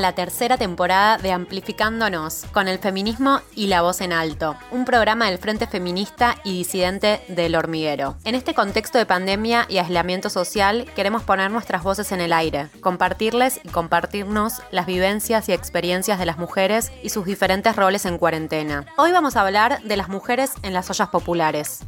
[0.00, 5.26] La tercera temporada de Amplificándonos, con el feminismo y la voz en alto, un programa
[5.26, 8.16] del Frente Feminista y Disidente del Hormiguero.
[8.24, 12.70] En este contexto de pandemia y aislamiento social, queremos poner nuestras voces en el aire,
[12.80, 18.16] compartirles y compartirnos las vivencias y experiencias de las mujeres y sus diferentes roles en
[18.16, 18.86] cuarentena.
[18.96, 21.80] Hoy vamos a hablar de las mujeres en las ollas populares.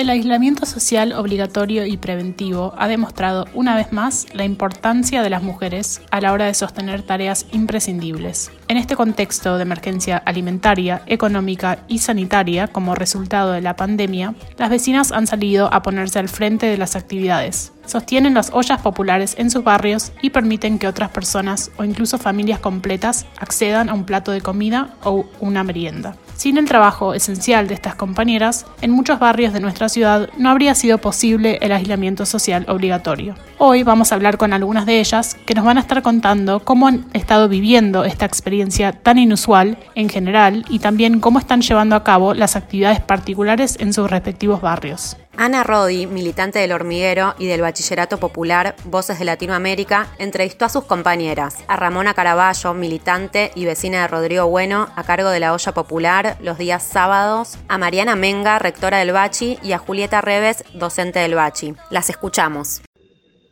[0.00, 5.42] El aislamiento social obligatorio y preventivo ha demostrado una vez más la importancia de las
[5.42, 8.50] mujeres a la hora de sostener tareas imprescindibles.
[8.70, 14.70] En este contexto de emergencia alimentaria, económica y sanitaria como resultado de la pandemia, las
[14.70, 17.72] vecinas han salido a ponerse al frente de las actividades.
[17.84, 22.60] Sostienen las ollas populares en sus barrios y permiten que otras personas o incluso familias
[22.60, 26.14] completas accedan a un plato de comida o una merienda.
[26.36, 30.76] Sin el trabajo esencial de estas compañeras, en muchos barrios de nuestra ciudad no habría
[30.76, 33.34] sido posible el aislamiento social obligatorio.
[33.58, 36.86] Hoy vamos a hablar con algunas de ellas que nos van a estar contando cómo
[36.86, 38.59] han estado viviendo esta experiencia
[39.02, 43.92] tan inusual en general y también cómo están llevando a cabo las actividades particulares en
[43.92, 45.16] sus respectivos barrios.
[45.36, 50.84] Ana Rodi, militante del hormiguero y del Bachillerato Popular Voces de Latinoamérica, entrevistó a sus
[50.84, 55.72] compañeras, a Ramona Caraballo, militante y vecina de Rodrigo Bueno, a cargo de la olla
[55.72, 61.20] popular los días sábados, a Mariana Menga, rectora del Bachi, y a Julieta Reves, docente
[61.20, 61.74] del Bachi.
[61.88, 62.82] Las escuchamos.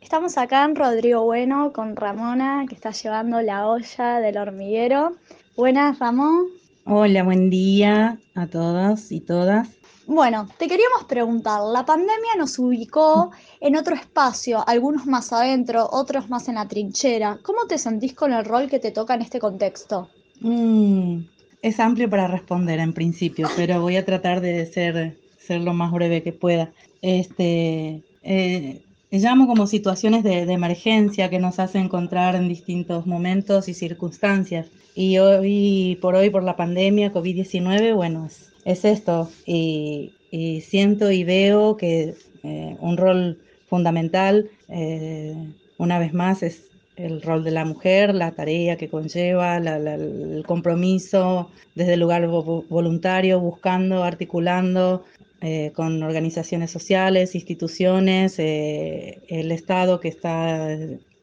[0.09, 5.11] Estamos acá en Rodrigo Bueno con Ramona, que está llevando la olla del hormiguero.
[5.55, 6.47] Buenas, Ramón.
[6.85, 9.69] Hola, buen día a todos y todas.
[10.07, 13.29] Bueno, te queríamos preguntar, la pandemia nos ubicó
[13.61, 17.37] en otro espacio, algunos más adentro, otros más en la trinchera.
[17.43, 20.09] ¿Cómo te sentís con el rol que te toca en este contexto?
[20.41, 21.19] Mm,
[21.61, 25.91] es amplio para responder en principio, pero voy a tratar de ser, ser lo más
[25.91, 26.71] breve que pueda.
[27.03, 28.81] Este, eh,
[29.17, 34.67] llamo como situaciones de, de, emergencia que nos hace encontrar en distintos momentos y circunstancias.
[34.93, 39.29] Y hoy por hoy, por la pandemia COVID-19, bueno, es es esto.
[39.45, 40.13] Y,
[40.61, 45.35] siento y veo que eh, un rol fundamental, eh,
[45.77, 46.65] una vez más, es
[46.95, 53.39] el rol de la mujer, la tarea que conlleva, el compromiso desde el lugar voluntario,
[53.39, 55.05] buscando, articulando
[55.41, 60.77] eh, con organizaciones sociales, instituciones, el Estado que está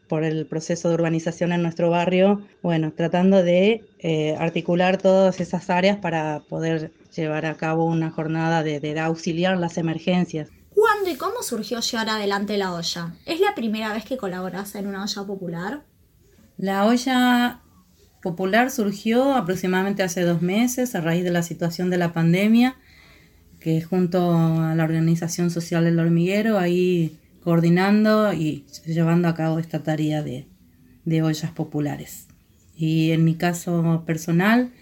[0.09, 3.84] por el proceso de urbanización en nuestro barrio, bueno, tratando de
[4.38, 10.48] articular todas esas áreas para poder llevar a cabo una jornada de, auxiliar las emergencias.
[10.75, 13.15] ¿Cuándo y cómo surgió llevar adelante la olla?
[13.25, 15.83] ¿Es la primera vez que colaboras en una olla popular?
[16.59, 17.62] La olla
[18.22, 22.77] popular surgió aproximadamente hace dos meses a raíz de la situación de la pandemia,
[23.66, 29.82] que junto a la Organización Social del Hormiguero, ahí coordinando y llevando a cabo esta
[29.82, 30.47] tarea de,
[31.21, 32.28] ollas populares.
[32.77, 34.72] Y en mi caso personal,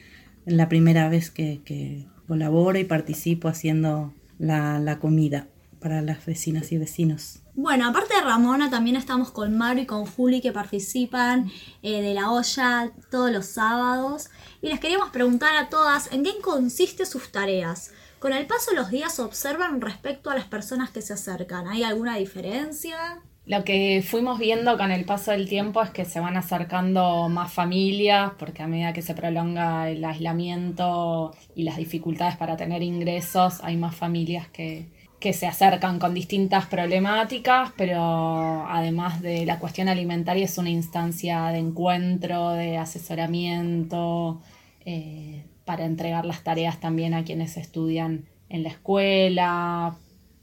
[0.44, 5.48] la primera vez que, colaboro y participo haciendo la, comida
[5.80, 7.40] para las vecinas y vecinos.
[7.54, 11.50] Bueno, aparte de Ramona, también estamos con Mario y con Juli que participan
[11.82, 14.28] eh, de la olla todos los sábados.
[14.60, 17.90] Y les queríamos preguntar a todas en qué consiste sus tareas.
[18.24, 21.68] Con el paso de los días observan respecto a las personas que se acercan.
[21.68, 23.20] ¿Hay alguna diferencia?
[23.44, 27.52] Lo que fuimos viendo con el paso del tiempo es que se van acercando más
[27.52, 33.60] familias, porque a medida que se prolonga el aislamiento y las dificultades para tener ingresos,
[33.62, 34.88] hay más familias que,
[35.20, 41.48] que se acercan con distintas problemáticas, pero además de la cuestión alimentaria es una instancia
[41.48, 44.40] de encuentro, de asesoramiento,
[44.86, 49.94] eh, para entregar las tareas también a quienes estudian en la escuela,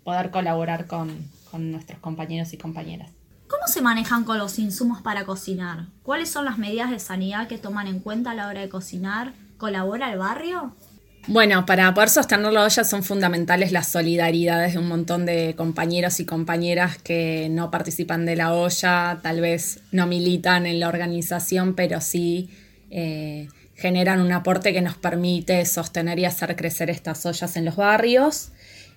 [0.03, 3.11] poder colaborar con con nuestros compañeros y compañeras.
[3.47, 5.87] ¿Cómo se manejan con los insumos para cocinar?
[6.01, 9.33] ¿Cuáles son las medidas de sanidad que toman en cuenta a la hora de cocinar?
[9.57, 10.73] ¿Colabora el barrio?
[11.27, 16.19] Bueno, para poder sostener la olla son fundamentales las solidaridades de un montón de compañeros
[16.19, 21.75] y compañeras que no participan de la olla, tal vez no militan en la organización,
[21.75, 22.49] pero sí
[22.89, 23.49] eh,
[23.81, 28.51] generan un aporte que nos permite sostener y hacer crecer estas ollas en los barrios.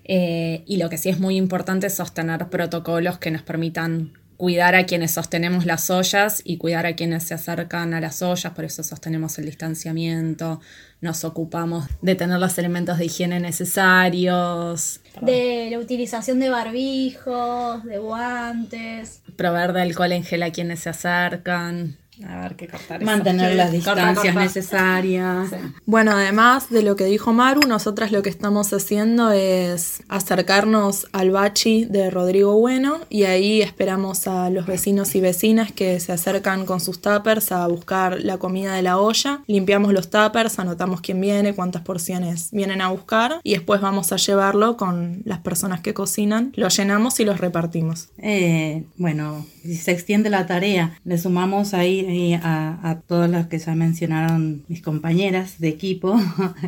[0.04, 4.74] Eh, y lo que sí es muy importante es sostener protocolos que nos permitan cuidar
[4.74, 8.64] a quienes sostenemos las ollas y cuidar a quienes se acercan a las ollas, por
[8.64, 10.60] eso sostenemos el distanciamiento,
[11.00, 15.00] nos ocupamos de tener los elementos de higiene necesarios.
[15.20, 19.22] De la utilización de barbijos, de guantes.
[19.36, 21.96] Proveer de alcohol en gel a quienes se acercan.
[22.28, 25.50] A ver qué cortar Mantener las distancias necesarias.
[25.84, 31.30] Bueno, además de lo que dijo Maru, nosotras lo que estamos haciendo es acercarnos al
[31.30, 36.66] bachi de Rodrigo Bueno y ahí esperamos a los vecinos y vecinas que se acercan
[36.66, 39.40] con sus tuppers a buscar la comida de la olla.
[39.46, 44.16] Limpiamos los tuppers, anotamos quién viene, cuántas porciones vienen a buscar y después vamos a
[44.16, 46.52] llevarlo con las personas que cocinan.
[46.54, 48.08] Lo llenamos y los repartimos.
[48.18, 50.98] Eh, bueno, se extiende la tarea.
[51.04, 52.03] Le sumamos ahí
[52.42, 56.18] a, todas las que ya mencionaron mis compañeras de equipo.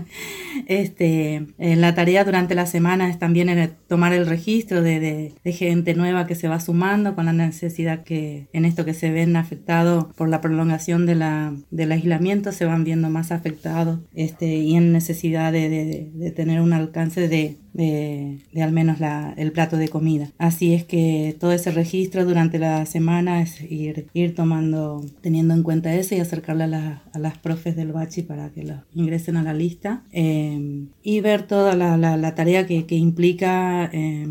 [0.66, 6.34] este, la tarea durante la semana es también tomar el registro de, gente nueva que
[6.34, 10.40] se va sumando con la necesidad que en esto que se ven afectados por la
[10.40, 16.32] prolongación de la, del aislamiento se van viendo más afectados este, y en necesidad de
[16.34, 18.99] tener un alcance de, de, al menos
[19.37, 20.31] el plato de comida.
[20.38, 25.94] Así es que todo ese registro durante la semana es ir, tomando, teniendo en cuenta
[25.94, 30.02] eso y acercarle a, las profes del bachi para que lo ingresen a la lista
[30.12, 34.26] eh, y ver toda la, tarea que, que implica eh,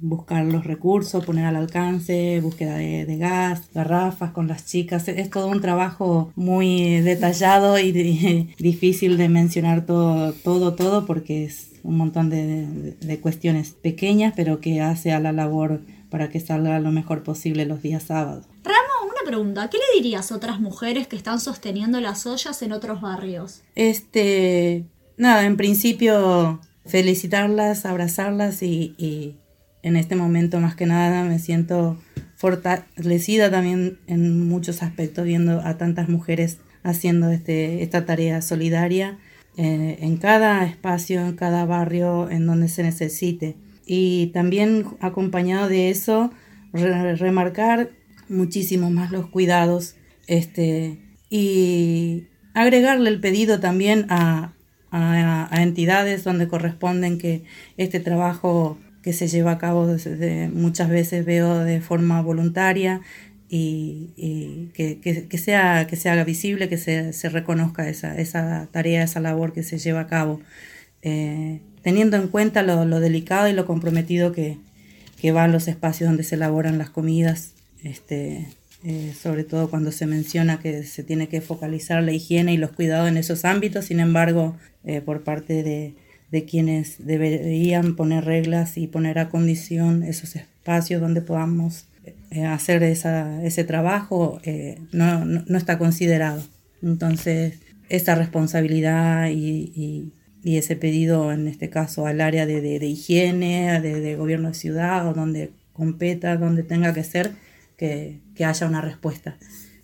[0.00, 5.08] buscar los recursos, poner al alcance, búsqueda de, gas, garrafas con las chicas.
[5.08, 7.92] Es todo un trabajo muy detallado y
[8.58, 14.80] difícil de mencionar todo, todo, todo porque es un montón de, cuestiones pequeñas, pero que
[14.80, 15.80] hace a la labor
[16.10, 18.46] para que salga lo mejor posible los días sábados.
[18.64, 22.72] Ramo, una pregunta, ¿qué le dirías a otras mujeres que están sosteniendo las ollas en
[22.72, 23.62] otros barrios?
[23.74, 24.84] Este,
[25.16, 29.36] nada, en principio felicitarlas, abrazarlas y, y
[29.82, 31.96] en este momento más que nada me siento
[32.36, 39.18] fortalecida también en muchos aspectos viendo a tantas mujeres haciendo este, esta tarea solidaria
[39.56, 43.56] eh, en cada espacio, en cada barrio en donde se necesite.
[43.86, 46.30] Y también acompañado de eso,
[46.72, 47.90] remarcar
[48.28, 49.96] muchísimo más los cuidados
[50.28, 54.52] este, y agregarle el pedido también a,
[54.90, 57.42] a, entidades donde corresponden que
[57.76, 59.88] este trabajo que se lleva a cabo
[60.52, 63.00] muchas veces veo de forma voluntaria
[63.52, 69.18] y, que, sea, que se haga visible, que se, se reconozca esa, esa, tarea, esa
[69.18, 70.40] labor que se lleva a cabo,
[71.02, 74.58] eh, teniendo en cuenta lo, lo, delicado y lo comprometido que,
[75.20, 78.46] que van los espacios donde se elaboran las comidas, este,
[78.84, 82.70] eh, sobre todo cuando se menciona que se tiene que focalizar la higiene y los
[82.70, 85.94] cuidados en esos ámbitos, sin embargo, eh, por parte de,
[86.30, 91.86] de quienes deberían poner reglas y poner a condición esos espacios donde podamos
[92.48, 96.42] hacer esa, ese trabajo eh, no, no, está considerado.
[96.82, 97.58] Entonces,
[97.88, 100.12] esa responsabilidad y,
[100.42, 104.54] y, ese pedido, en este caso, al área de, de, higiene, de, de, gobierno de
[104.54, 107.32] ciudad o donde competa, donde tenga que ser,
[107.76, 109.36] que, que haya una respuesta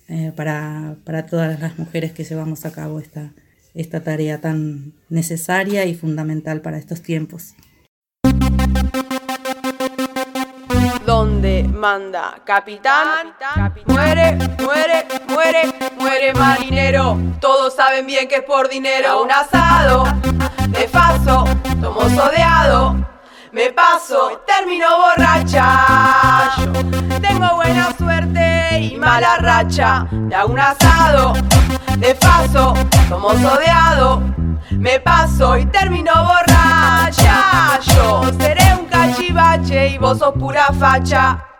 [0.08, 3.32] eh, para, para, todas las mujeres que llevamos a cabo esta,
[3.74, 7.54] esta tarea tan necesaria y fundamental para estos tiempos
[11.16, 13.34] donde manda capitán,
[13.86, 15.62] muere, muere, muere,
[15.98, 17.18] muere marinero.
[17.40, 19.22] Todos saben bien que es por dinero.
[19.22, 20.04] Un asado,
[20.68, 21.46] de paso,
[21.80, 22.96] tomo sodeado.
[23.50, 26.50] Me paso, termino borracha.
[26.58, 30.06] Yo tengo buena suerte y mala racha.
[30.10, 31.32] De hago un asado,
[31.96, 32.74] de paso,
[33.08, 34.20] tomo sodeado.
[34.70, 37.80] Me paso y termino borracha.
[37.94, 38.75] Yo seré
[39.36, 41.55] cachivache y vos sos pura facha.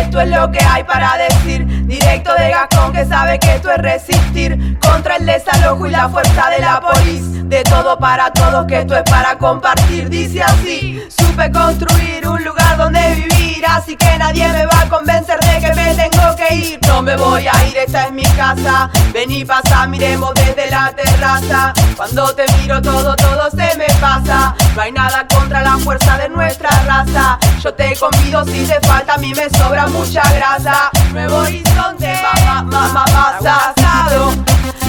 [0.00, 3.78] Esto es lo que hay para decir, directo de Gascón que sabe que esto es
[3.78, 7.48] resistir contra el desalojo y la fuerza de la polis.
[7.48, 10.08] De todo para todos, que esto es para compartir.
[10.08, 15.38] Dice así, supe construir un lugar donde vivir, así que nadie me va a convencer
[15.40, 16.80] de que me tengo que ir.
[16.86, 18.88] No me voy a ir, esta es mi casa.
[19.12, 21.74] Vení, pasa, miremos desde la terraza.
[21.94, 24.54] Cuando te miro todo, todo se me pasa.
[24.74, 27.38] No hay nada contra la fuerza de nuestra raza.
[27.62, 30.90] Yo te convido si te falta, a mí me sobra mucha grasa.
[31.12, 33.04] Nuevo horizonte, mamá, mamá,
[33.42, 34.32] pasado.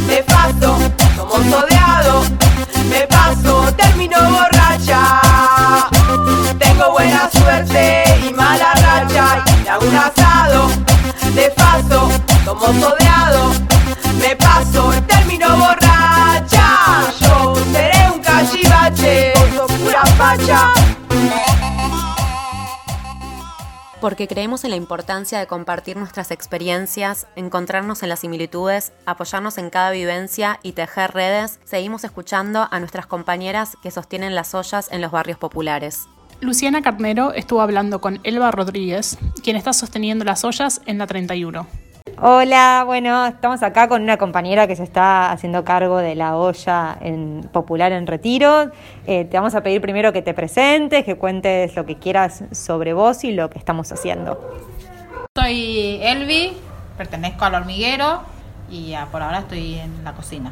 [0.08, 0.78] Me paso,
[1.18, 2.24] como sodeado.
[2.90, 5.22] Me paso, termino borracha.
[6.60, 9.44] Tengo buena suerte y mala racha.
[9.64, 10.70] Y hago un asado.
[11.34, 12.10] De paso,
[12.46, 13.52] como sodeado.
[14.20, 14.94] Me paso,
[24.04, 29.70] porque creemos en la importancia de compartir nuestras experiencias, encontrarnos en las similitudes, apoyarnos en
[29.70, 35.00] cada vivencia y tejer redes, seguimos escuchando a nuestras compañeras que sostienen las ollas en
[35.00, 36.02] los barrios populares.
[36.42, 41.66] Luciana Carnero estuvo hablando con Elba Rodríguez, quien está sosteniendo las ollas en la 31.
[42.26, 46.98] Hola, bueno, estamos acá con una compañera que se está haciendo cargo de la olla
[47.02, 48.72] en, popular en retiro.
[49.08, 52.94] Eh, te vamos a pedir primero que te presentes, que cuentes lo que quieras sobre
[52.94, 54.40] vos y lo que estamos haciendo.
[55.36, 56.54] Soy Elvi,
[56.98, 58.22] pertenezco al hormiguero
[58.70, 60.52] y por ahora estoy en la cocina.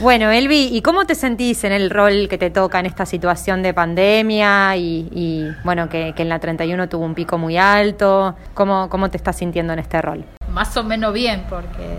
[0.00, 3.62] Bueno, Elvi, ¿y cómo te sentís en el rol que te toca en esta situación
[3.62, 8.36] de pandemia y, bueno, que, en la 31 tuvo un pico muy alto?
[8.54, 10.24] ¿Cómo, ¿Cómo te estás sintiendo en este rol?
[10.52, 11.98] Más o menos bien, porque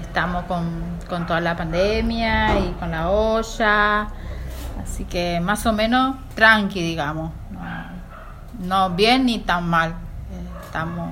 [0.00, 4.08] estamos con, toda la pandemia y con la olla,
[4.82, 7.32] así que más o menos tranqui, digamos.
[8.60, 9.94] No, bien ni tan mal.
[10.64, 11.10] Estamos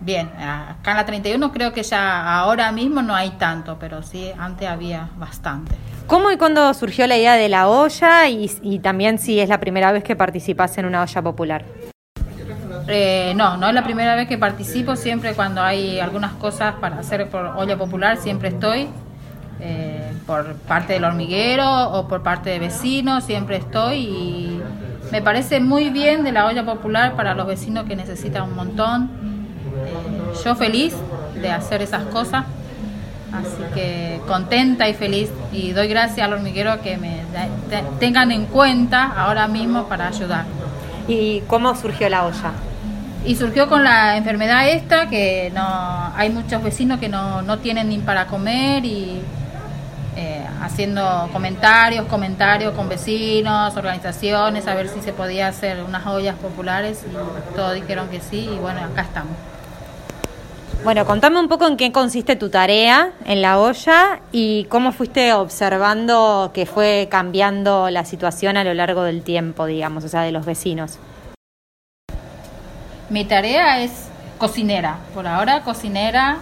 [0.00, 4.30] Bien, acá en la 31 creo que ya ahora mismo no hay tanto, pero sí,
[4.38, 5.74] antes había bastante.
[6.06, 9.90] ¿Cómo y cuándo surgió la idea de la olla y, también si es la primera
[9.92, 11.64] vez que participas en una olla popular?
[12.88, 16.98] Eh, no, no es la primera vez que participo, siempre cuando hay algunas cosas para
[17.00, 18.88] hacer por olla popular, siempre estoy.
[19.58, 24.62] Eh, por parte del hormiguero o por parte de vecinos, siempre estoy y
[25.10, 29.10] me parece muy bien de la olla popular para los vecinos que necesitan un montón
[30.44, 30.94] yo feliz
[31.40, 32.44] de hacer esas cosas.
[33.32, 37.20] Así que contenta y feliz y doy gracias al hormiguero que me
[37.98, 40.44] tengan en cuenta ahora mismo para ayudar.
[41.08, 42.52] ¿Y cómo surgió la olla?
[43.26, 47.88] Y surgió con la enfermedad esta, que no hay muchos vecinos que no, no tienen
[47.88, 49.20] ni para comer y
[50.16, 56.36] eh, haciendo comentarios, comentarios con vecinos, organizaciones, a ver si se podía hacer unas ollas
[56.36, 59.34] populares y todos dijeron que sí y bueno, acá estamos.
[60.84, 65.32] Bueno, contame un poco en qué consiste tu tarea en la olla y cómo fuiste
[65.32, 70.32] observando que fue cambiando la situación a lo largo del tiempo, digamos, o sea, de
[70.32, 70.98] los vecinos.
[73.08, 76.38] Mi tarea es cocinera, por ahora cocinera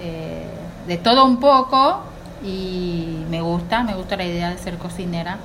[0.00, 0.46] eh,
[0.86, 2.00] de todo un poco
[2.44, 5.38] y me gusta, me gusta la idea de ser cocinera.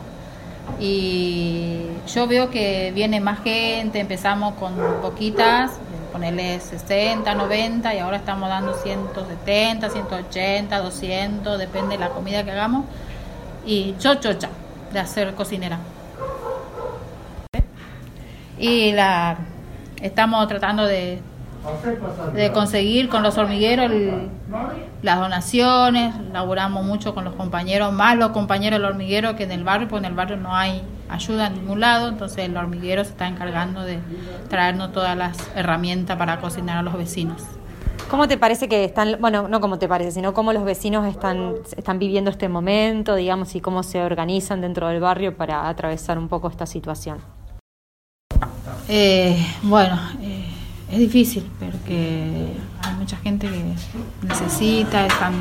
[0.80, 5.72] Y yo veo que viene más gente, empezamos con poquitas,
[6.12, 12.52] ponerle 60, 90 y ahora estamos dando 170, 180, 200, depende de la comida que
[12.52, 12.86] hagamos.
[13.66, 14.50] Y chochocha
[14.92, 15.80] de hacer cocinera.
[18.60, 19.38] Y la
[20.04, 21.22] estamos tratando de,
[22.34, 23.90] de conseguir con los hormigueros
[25.02, 29.64] las donaciones, laboramos mucho con los compañeros, más los compañeros del hormiguero que en el
[29.64, 33.12] barrio, porque en el barrio no hay ayuda en ningún lado, entonces el hormiguero se
[33.12, 34.00] está encargando de
[34.50, 37.44] traernos todas las herramientas para cocinar a los vecinos.
[38.10, 41.54] ¿Cómo te parece que están, bueno, no cómo te parece, sino cómo los vecinos están,
[41.78, 46.28] están viviendo este momento, digamos, y cómo se organizan dentro del barrio para atravesar un
[46.28, 47.20] poco esta situación?
[48.88, 50.46] Eh, bueno, eh,
[50.92, 53.64] es difícil porque hay mucha gente que
[54.28, 55.34] necesita, están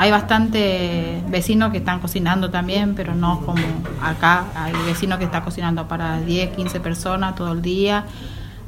[0.00, 3.62] hay bastante vecinos que están cocinando también, pero no como
[4.02, 4.44] acá.
[4.54, 8.06] Hay vecinos que están cocinando para 10, 15 personas todo el día.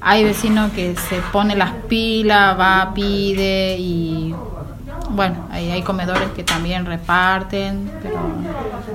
[0.02, 4.34] Hay vecinos que se pone las pilas, va, pide y
[5.10, 8.20] bueno, hay, hay comedores que también reparten, pero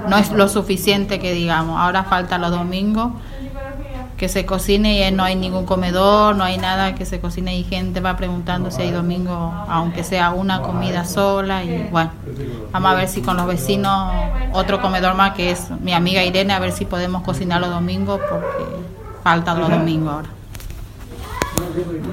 [0.07, 1.79] no es lo suficiente que digamos.
[1.79, 3.13] Ahora falta los domingos
[4.17, 7.63] que se cocine y no hay ningún comedor, no hay nada que se cocine y
[7.63, 12.12] gente va preguntando si hay domingo, aunque sea una comida sola y bueno,
[12.71, 14.12] vamos a ver si con los vecinos
[14.53, 18.19] otro comedor más que es mi amiga Irene, a ver si podemos cocinar los domingos
[18.27, 18.65] porque
[19.24, 20.29] faltan los domingos ahora.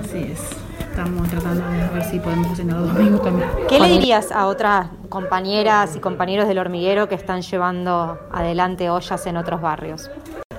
[0.05, 0.41] Así es.
[0.79, 3.49] Estamos tratando de ver si podemos cocinar los domingos también.
[3.69, 9.27] ¿Qué le dirías a otras compañeras y compañeros del hormiguero que están llevando adelante ollas
[9.27, 10.11] en otros barrios?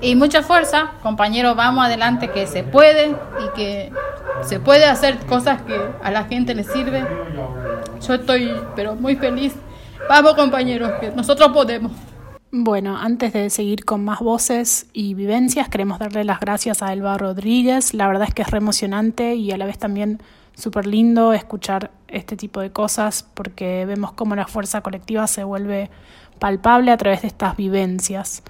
[0.01, 3.91] Y mucha fuerza, compañeros, vamos adelante que se puede y que
[4.43, 7.05] se puede hacer cosas que a la gente le sirve.
[8.05, 9.55] Yo estoy, pero muy feliz.
[10.07, 11.91] Vamos compañeros, que nosotros podemos.
[12.51, 17.17] Bueno, antes de seguir con más voces y vivencias, queremos darle las gracias a Elba
[17.17, 17.93] Rodríguez.
[17.93, 20.21] La verdad es que es re emocionante y a la vez también
[20.55, 25.89] súper lindo escuchar este tipo de cosas porque vemos cómo la fuerza colectiva se vuelve
[26.39, 28.43] palpable a través de estas vivencias.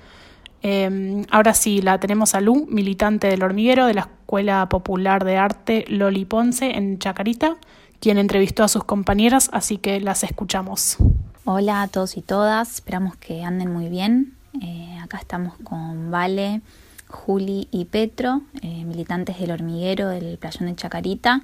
[0.67, 5.37] Em, ahora sí, la tenemos a Lu, militante del hormiguero de la Escuela Popular de
[5.37, 7.57] Arte Loli Ponce en Chacarita,
[7.99, 10.97] quien entrevistó a sus compañeras, así que las escuchamos.
[11.43, 14.33] Hola a todos y todas, esperamos que anden muy bien.
[14.59, 16.61] Eh, acá estamos con Vale,
[17.09, 21.43] Juli y Petro, eh, militantes del hormiguero del playón de Chacarita,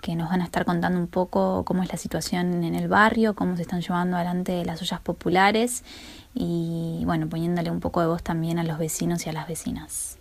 [0.00, 3.34] que nos van a estar contando un poco cómo es la situación en el barrio,
[3.34, 5.84] cómo se están llevando adelante las ollas populares
[6.34, 10.18] y bueno, poniéndole un poco de voz también a los vecinos y a las vecinas.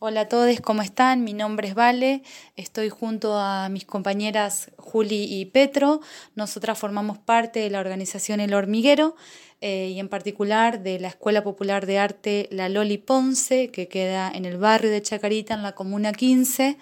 [0.00, 1.24] Hola a todos, ¿cómo están?
[1.24, 2.22] Mi nombre es Vale,
[2.54, 6.00] estoy junto a mis compañeras Juli y Petro.
[6.36, 9.16] Nosotras formamos parte de la organización El Hormiguero
[9.60, 14.30] eh, y en particular de la Escuela Popular de Arte La Loli Ponce, que queda
[14.32, 16.78] en el barrio de Chacarita, en la Comuna 15,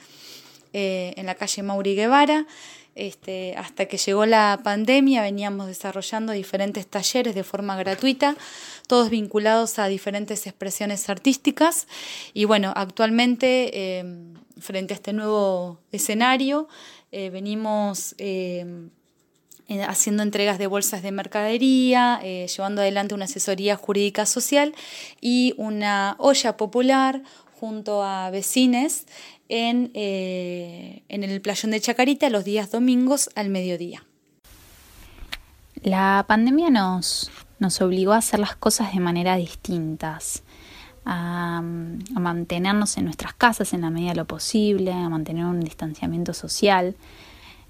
[0.78, 2.44] eh, en la calle Mauri Guevara.
[2.94, 8.36] Este, hasta que llegó la pandemia veníamos desarrollando diferentes talleres de forma gratuita,
[8.86, 11.88] todos vinculados a diferentes expresiones artísticas.
[12.34, 16.68] Y bueno, actualmente, em, frente a este nuevo escenario,
[17.10, 18.90] eh, venimos em,
[19.88, 24.74] haciendo entregas de bolsas de mercadería, eh, llevando adelante una asesoría jurídica social
[25.22, 27.22] y una olla popular
[27.58, 29.06] junto a vecines
[29.48, 34.04] en, eh, en el playón de Chacarita los días domingos al mediodía.
[35.82, 40.42] La pandemia nos, nos obligó a hacer las cosas de manera distintas,
[41.04, 41.60] a, a,
[42.20, 46.96] mantenernos en nuestras casas en la medida de lo posible, a mantener un distanciamiento social.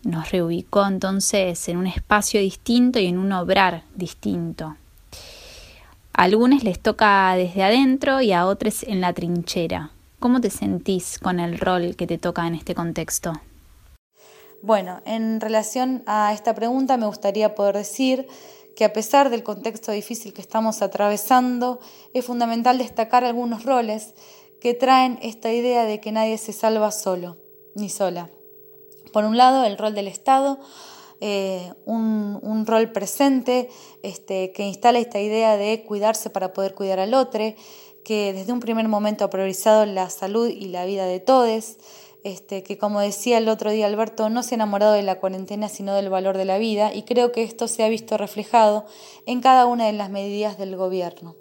[0.03, 4.77] Nos reubicó entonces en un espacio distinto y en un obrar distinto.
[6.13, 9.91] A algunos les toca desde adentro y a otros en la trinchera.
[10.19, 13.33] ¿Cómo te sentís con el rol que te toca en este contexto?
[14.63, 18.27] Bueno, en relación a esta pregunta me gustaría poder decir
[18.75, 21.81] que a pesar del contexto difícil que estamos atravesando,
[22.15, 24.15] es fundamental destacar algunos roles
[24.61, 27.37] que traen esta idea de que nadie se salva solo
[27.75, 28.31] ni sola.
[29.13, 30.59] Por un lado, el rol del Estado,
[31.21, 33.71] eh, un, rol presente
[34.03, 37.55] este, que instala esta idea de cuidarse para poder cuidar al otro,
[38.07, 41.77] que desde un primer momento ha priorizado la salud y la vida de todos,
[42.23, 45.69] este, que como decía el otro día Alberto, no se ha enamorado de la cuarentena
[45.69, 48.87] sino del valor de la vida y creo que esto se ha visto reflejado
[49.27, 51.35] en cada una de las medidas del gobierno.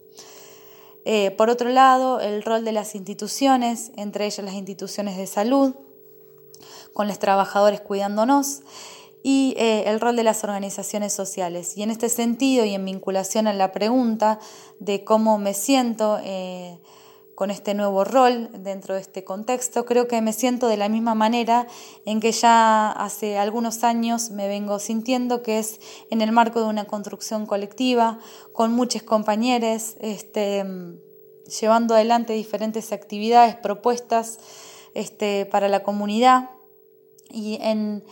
[1.05, 5.75] Eh, por otro lado, el rol de las instituciones, entre ellas las instituciones de salud,
[6.93, 8.61] con los trabajadores cuidándonos,
[9.27, 11.75] y eh, el rol de las organizaciones sociales.
[11.75, 14.37] Y en este sentido y en vinculación a la pregunta
[14.77, 16.79] de cómo me siento eh,
[17.33, 21.15] con este nuevo rol dentro de este contexto, creo que me siento de la misma
[21.15, 21.65] manera
[22.05, 25.79] en que ya hace algunos años me vengo sintiendo, que es
[26.11, 28.19] en el marco de una construcción colectiva,
[28.53, 30.63] con muchos compañeros, este,
[31.59, 34.37] llevando adelante diferentes actividades, propuestas
[34.93, 36.51] este, para la comunidad
[37.31, 38.03] y en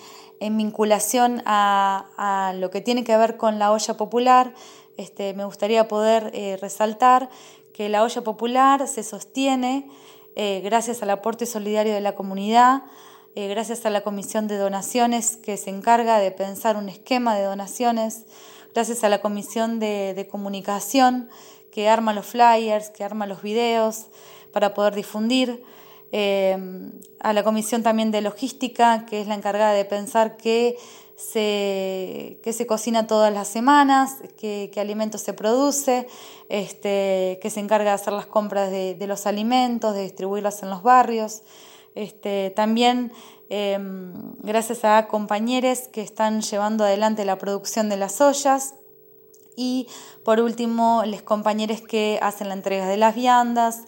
[0.43, 4.53] en vinculación a, lo que tiene que ver con la olla popular,
[4.97, 7.29] este, me gustaría poder eh, resaltar
[7.73, 9.89] que la olla popular se sostiene
[10.35, 12.83] eh, gracias al aporte solidario de la comunidad,
[13.35, 17.43] eh, gracias a la comisión de donaciones que se encarga de pensar un esquema de
[17.43, 18.25] donaciones,
[18.73, 21.29] gracias a la comisión de, de comunicación
[21.71, 24.07] que arma los flyers, que arma los videos
[24.51, 25.63] para poder difundir.
[26.15, 26.55] Eh,
[27.21, 30.77] a la comisión también de logística, que es la encargada de pensar qué
[31.15, 36.07] se, se cocina todas las semanas, qué, alimentos se produce,
[36.49, 40.83] este, que se encarga de hacer las compras de, los alimentos, de distribuirlos en los
[40.83, 41.41] barrios.
[41.95, 43.11] Este, también
[43.49, 48.75] em, gracias a compañeros que están llevando adelante la producción de las ollas.
[49.55, 49.87] Y
[50.23, 53.83] por último, los compañeros que hacen la entrega de las viandas,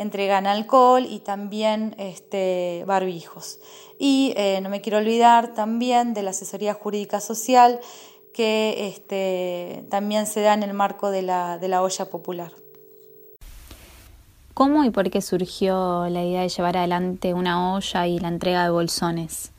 [0.00, 3.58] entregan alcohol y también este, barbijos.
[3.98, 7.80] Y eh, no me quiero olvidar también de la asesoría jurídica social
[8.32, 12.52] que este, también se da en el marco de la, de la olla popular.
[14.54, 18.64] ¿Cómo y por qué surgió la idea de llevar adelante una olla y la entrega
[18.64, 19.52] de bolsones?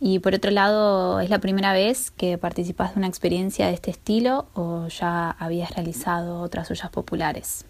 [0.00, 3.92] Y por otro lado, ¿es la primera vez que participas de una experiencia de este
[3.92, 7.64] estilo o ya habías realizado otras ollas populares?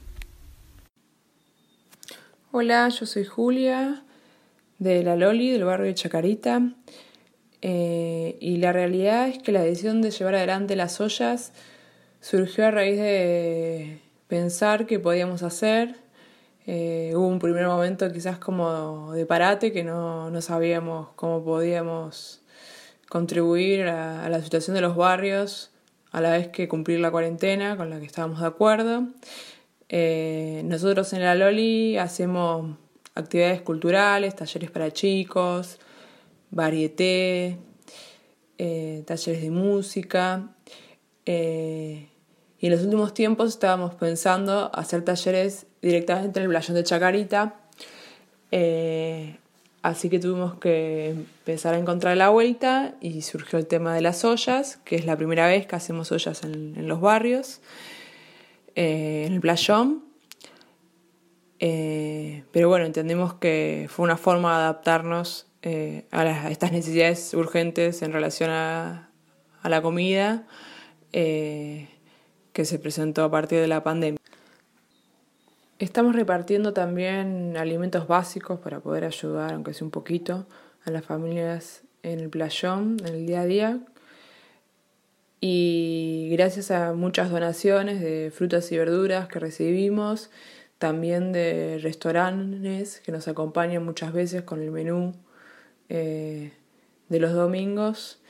[2.55, 4.05] Hola, yo soy Julia
[4.79, 6.61] de La Loli, del barrio de Chacarita.
[7.62, 11.55] Eh, y la realidad es que la decisión de llevar adelante las ollas
[12.21, 15.97] surgió a raíz de pensar qué podíamos hacer.
[16.67, 22.43] Eh, hubo un primer momento quizás como de parate, que no, no sabíamos cómo podíamos
[23.09, 25.71] contribuir a, a la situación de los barrios
[26.11, 29.07] a la vez que cumplir la cuarentena con la que estábamos de acuerdo.
[29.95, 32.79] Eh, nosotros en la Loli hacemos
[33.15, 35.79] actividades culturales, talleres para chicos,
[36.51, 37.59] varieté,
[38.57, 40.49] eh, talleres de música.
[41.27, 42.09] Eh,
[42.59, 47.55] y en los últimos tiempos estábamos pensando hacer talleres directamente en el playón de Chacarita.
[49.83, 54.25] así que tuvimos que empezar a encontrar la vuelta y surgió el tema de las
[54.25, 57.61] ollas, que es la primera vez que hacemos ollas en los barrios.
[58.75, 60.05] Eh, en el playón.
[61.59, 68.03] Eh, pero bueno, entendemos que fue una forma de adaptarnos eh, a, estas necesidades urgentes
[68.03, 69.11] en relación a,
[69.63, 70.45] la comida
[71.13, 71.87] que
[72.65, 74.19] se presentó a partir de la pandemia.
[75.79, 80.47] Estamos repartiendo también alimentos básicos para poder ayudar, aunque sea un poquito,
[80.85, 83.81] a las familias en el playón, en el día a día.
[85.45, 90.31] Y gracias a muchas donaciones de frutas y verduras que recibimos,
[90.79, 95.17] también de restaurantes que nos acompañan muchas veces con el menú
[95.89, 96.53] eh,
[97.09, 98.23] de los domingos,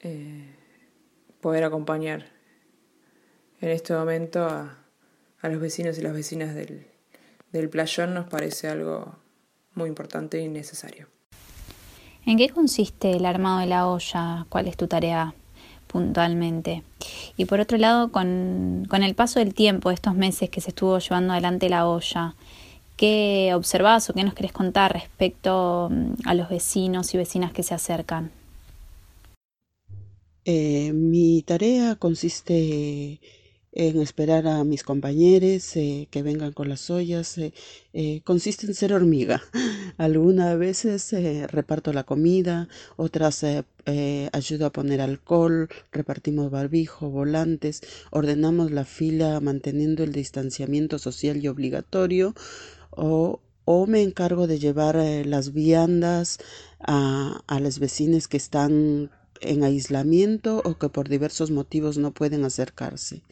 [0.00, 0.54] eh,
[1.42, 2.24] poder acompañar
[3.60, 4.78] en este momento a,
[5.42, 6.86] los vecinos y las vecinas del,
[7.52, 9.14] del playón nos parece algo
[9.74, 11.06] muy importante y necesario.
[12.24, 14.46] ¿En qué consiste el armado de la olla?
[14.48, 15.34] ¿Cuál es tu tarea
[15.86, 16.82] puntualmente?
[17.36, 21.32] Y por otro lado, con, el paso del tiempo, estos meses que se estuvo llevando
[21.32, 22.34] adelante la olla,
[22.96, 27.62] ¿qué observas o qué nos querés contar respecto mm, a los vecinos y vecinas que
[27.62, 28.30] se acercan?
[30.44, 33.20] Eh, mi tarea consiste
[33.76, 37.36] en esperar a mis compañeros eh, que vengan con las ollas.
[37.36, 37.52] Eh,
[37.92, 39.42] eh, consiste en ser hormiga.
[39.98, 41.12] Algunas veces
[41.52, 43.44] reparto la comida, otras
[44.32, 51.48] ayudo a poner alcohol, repartimos barbijo, volantes, ordenamos la fila manteniendo el distanciamiento social y
[51.48, 52.34] obligatorio
[52.90, 53.40] o,
[53.86, 56.38] me encargo de llevar las viandas
[56.80, 59.10] a, a los vecinos que están
[59.40, 63.22] en aislamiento o que por diversos motivos no pueden acercarse.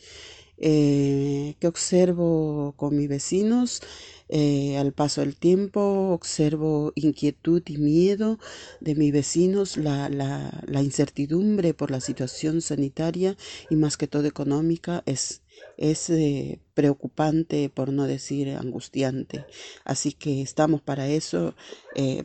[0.57, 3.83] Eh, que observo con mis vecinos
[4.29, 8.39] eh, al paso del tiempo, observo inquietud y miedo
[8.81, 13.37] de mis vecinos, la, la, incertidumbre por la situación sanitaria
[13.69, 15.43] y más que todo económica es,
[15.77, 19.45] es eh, preocupante, por no decir angustiante.
[19.85, 21.55] Así que estamos para eso,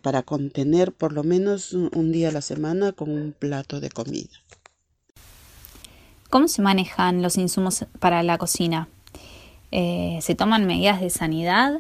[0.04, 4.30] para contener por lo menos un día a la semana con un plato de comida.
[6.30, 8.88] ¿Cómo se manejan los insumos para la cocina?
[9.72, 11.80] Eh, ¿Se toman medidas de sanidad?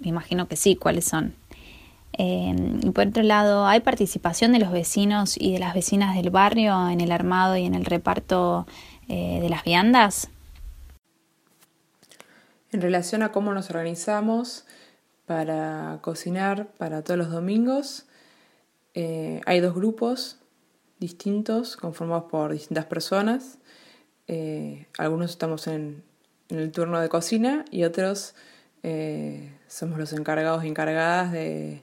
[0.00, 1.36] Me imagino que sí, ¿cuáles son?
[2.18, 6.30] Eh, y por otro lado, ¿hay participación de los vecinos y de las vecinas del
[6.30, 8.66] barrio en el armado y en el reparto
[9.06, 10.30] eh, de las viandas?
[12.72, 14.64] En relación a cómo nos organizamos
[15.26, 18.06] para cocinar para todos los domingos,
[18.94, 20.38] hay dos grupos
[20.98, 23.58] distintos conformados por distintas personas.
[24.28, 26.02] Eh, algunos estamos en,
[26.48, 28.34] el turno de cocina y otros
[28.82, 31.82] eh, somos los encargados y encargadas de,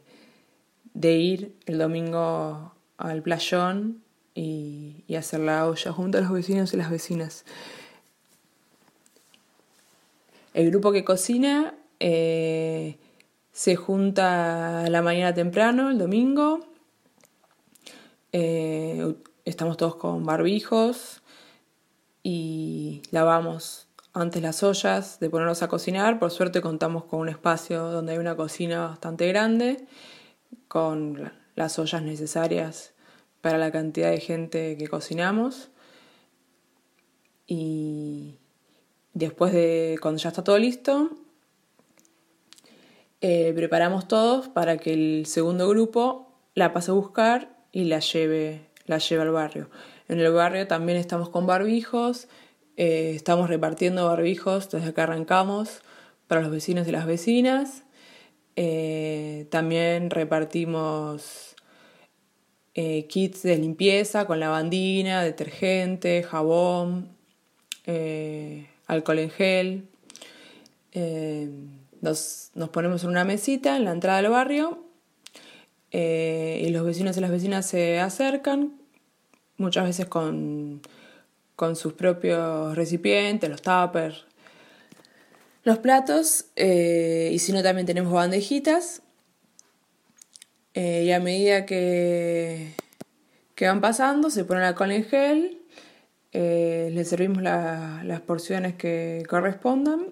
[0.93, 4.01] ir el domingo al playón
[4.35, 7.45] y, hacer la olla junto a los vecinos y las vecinas.
[10.53, 12.97] El grupo que cocina eh,
[13.51, 16.65] se junta la mañana temprano, el domingo.
[19.45, 21.22] estamos todos con barbijos,
[22.23, 26.19] y lavamos antes las ollas de ponernos a cocinar.
[26.19, 29.85] Por suerte contamos con un espacio donde hay una cocina bastante grande,
[30.67, 32.93] con las ollas necesarias
[33.41, 35.69] para la cantidad de gente que cocinamos.
[37.45, 38.39] Y
[39.13, 41.11] después de cuando ya está todo listo,
[43.19, 48.69] eh, preparamos todos para que el segundo grupo la pase a buscar y la lleve,
[48.85, 49.69] la lleve al barrio.
[50.09, 52.27] En el barrio también estamos con barbijos,
[52.75, 55.81] eh, estamos repartiendo barbijos desde que arrancamos
[56.27, 57.83] para los vecinos y las vecinas.
[58.55, 61.55] Eh, también repartimos
[62.73, 67.09] eh, kits de limpieza con lavandina, detergente, jabón,
[68.87, 69.87] alcohol en gel.
[72.01, 74.83] Nos, nos, ponemos en una mesita en la entrada del barrio
[75.91, 78.82] y los vecinos y las vecinas se acercan
[79.57, 80.81] muchas veces con,
[81.75, 84.25] sus propios recipientes, los tuppers,
[85.63, 89.01] los platos, eh, y si no también tenemos bandejitas.
[90.73, 92.73] Eh, y a medida que,
[93.55, 95.61] que van pasando, se pone alcohol en gel,
[96.33, 100.07] eh, les servimos las porciones que correspondan.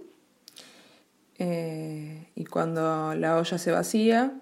[2.36, 4.40] y cuando la olla se vacía,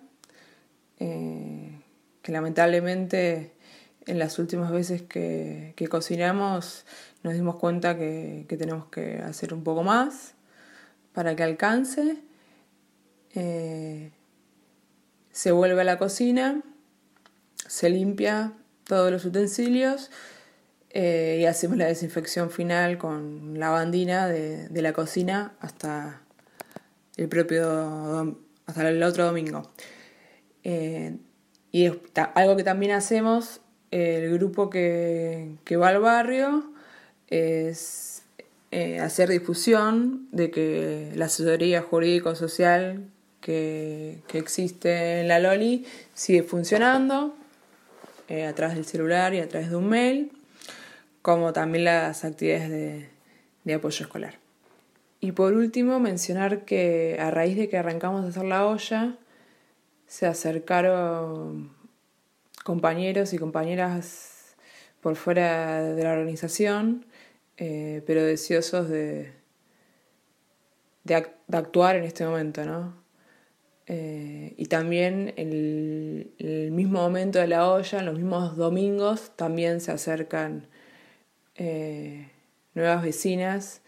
[0.97, 3.53] que lamentablemente
[4.09, 6.85] en las últimas veces que, cocinamos
[7.23, 10.33] nos dimos cuenta que, tenemos que hacer un poco más
[11.13, 12.17] para que alcance.
[13.35, 14.11] Eh,
[15.31, 16.61] se vuelve a la cocina,
[17.67, 18.53] se limpia
[18.85, 20.09] todos los utensilios
[20.89, 26.21] eh, y hacemos la desinfección final con lavandina de, de la cocina hasta
[27.17, 29.63] el propio hasta el otro domingo.
[30.63, 31.17] Eh,
[31.71, 31.87] y
[32.35, 36.71] algo que también hacemos, el grupo que, va al barrio,
[37.27, 38.23] es
[38.71, 43.05] eh, hacer difusión de que la asesoría jurídico-social
[43.41, 47.35] que, existe en la Loli sigue funcionando
[48.27, 50.31] eh, a través del celular y a través de un mail,
[51.21, 53.07] como también las actividades
[53.63, 54.39] de apoyo escolar.
[55.21, 59.15] Y por último, mencionar que a raíz de que arrancamos a hacer la olla,
[60.07, 61.71] se acercaron
[62.69, 64.55] compañeros y compañeras
[65.01, 67.07] por fuera de la organización,
[67.57, 69.31] eh, pero deseosos de,
[71.03, 71.15] de,
[71.51, 72.93] actuar en este momento, ¿no?
[73.87, 75.51] Eh, y también en
[76.37, 80.67] el, mismo momento de la olla, en los mismos domingos, también se acercan
[81.55, 82.29] eh,
[82.75, 83.81] nuevas vecinas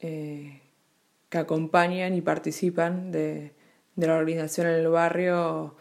[0.00, 3.52] que acompañan y participan de,
[3.96, 5.76] la organización en el barrio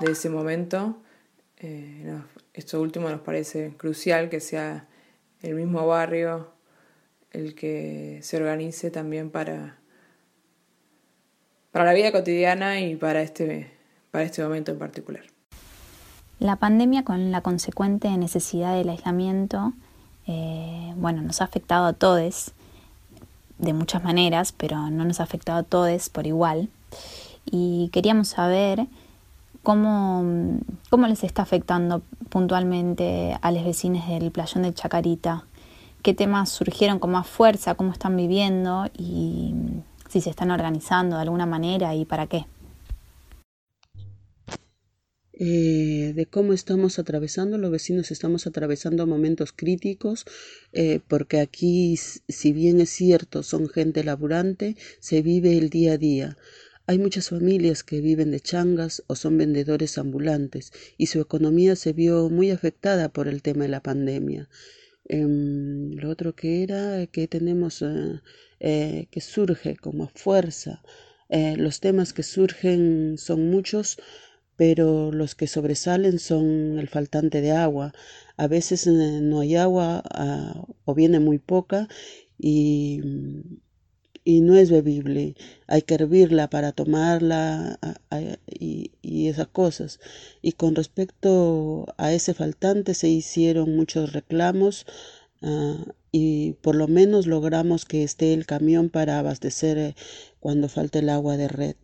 [0.00, 1.00] de ese momento.
[1.60, 2.18] Eh,
[2.54, 4.88] esto último nos parece crucial que sea
[5.42, 6.52] el mismo barrio
[7.32, 9.78] el que se organice también para,
[11.70, 13.70] para la vida cotidiana y para este,
[14.10, 15.22] para este momento en particular.
[16.38, 19.74] La pandemia con la consecuente necesidad del aislamiento,
[20.26, 22.52] eh, bueno, nos ha afectado a todos
[23.58, 26.68] de muchas maneras, pero no nos ha afectado a todos por igual.
[27.44, 28.86] Y queríamos saber
[29.62, 35.44] cómo, cómo les está afectando puntualmente a los vecinos del playón de Chacarita,
[36.02, 39.54] qué temas surgieron con más fuerza, cómo están viviendo y
[40.08, 42.46] si se están organizando de alguna manera y para qué.
[45.42, 50.26] Eh, de cómo estamos atravesando, los vecinos estamos atravesando momentos críticos,
[50.74, 55.96] eh, porque aquí, si bien es cierto, son gente laburante, se vive el día a
[55.96, 56.36] día.
[56.90, 61.92] Hay muchas familias que viven de changas o son vendedores ambulantes y su economía se
[61.92, 64.48] vio muy afectada por el tema de la pandemia.
[65.04, 67.84] Em, lo otro que era que tenemos
[68.58, 70.82] eh, que surge como fuerza.
[71.28, 73.96] los temas que surgen son muchos,
[74.56, 77.92] pero los que sobresalen son el faltante de agua.
[78.36, 81.86] A veces eh, no hay agua ah, o viene muy poca
[82.36, 83.00] y,
[84.24, 85.34] y, no es bebible.
[85.66, 88.90] Hay que hervirla para tomarla ah, ah, y,
[89.28, 90.00] esas cosas.
[90.42, 94.86] Y con respecto a ese faltante se hicieron muchos reclamos
[96.12, 99.94] y por lo menos logramos que esté el camión para abastecer eh,
[100.40, 101.76] cuando falte el agua de red.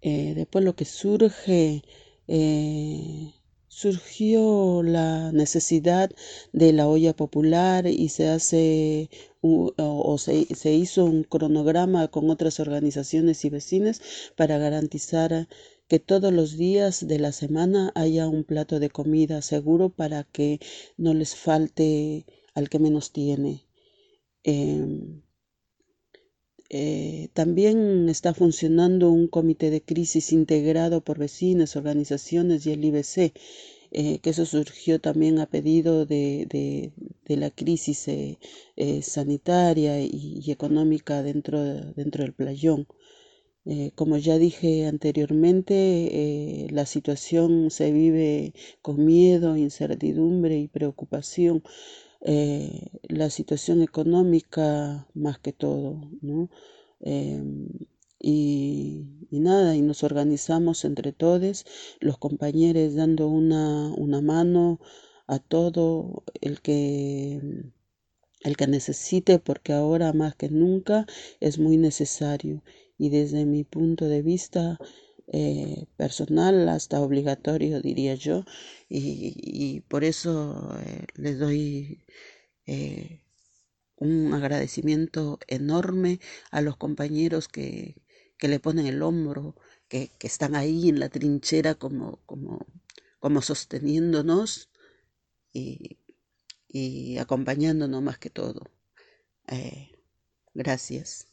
[0.00, 1.82] Eh, después lo que surge,
[2.26, 3.32] eh,
[3.78, 6.10] surgió la necesidad
[6.52, 9.08] de la olla popular y se hace
[9.40, 14.02] o, se, se, hizo un cronograma con otras organizaciones y vecinas
[14.36, 15.46] para garantizar
[15.86, 20.58] que todos los días de la semana haya un plato de comida seguro para que
[20.96, 23.64] no les falte al que menos tiene.
[24.42, 25.22] Em,
[26.70, 33.32] eh, también está funcionando un comité de crisis integrado por vecinos, organizaciones y el IBC,
[33.90, 36.92] eh, que eso surgió también a pedido de,
[37.26, 38.38] la crisis eh,
[39.02, 41.58] sanitaria y, económica dentro,
[41.94, 42.86] dentro del playón.
[43.94, 51.62] como ya dije anteriormente, la situación se vive con miedo, incertidumbre y preocupación
[52.20, 56.50] eh, la situación económica más que todo, ¿no?
[57.00, 57.68] Em,
[58.20, 61.64] y, nada, y nos organizamos entre todos,
[62.00, 64.80] los compañeros dando una, una mano
[65.26, 67.40] a todo el que
[68.42, 71.06] el que necesite, porque ahora más que nunca
[71.40, 72.62] es muy necesario.
[72.96, 74.78] Y desde mi punto de vista,
[75.30, 78.44] eh, personal hasta obligatorio, diría yo,
[78.88, 82.04] y, por eso eh, les doy
[82.66, 83.20] eh,
[83.96, 87.96] un agradecimiento enorme a los compañeros que,
[88.38, 89.56] que le ponen el hombro,
[89.88, 92.66] que, que, están ahí en la trinchera como, como,
[93.20, 94.70] como sosteniéndonos
[95.52, 95.98] y,
[96.68, 98.62] y acompañándonos más que todo.
[100.54, 101.26] gracias.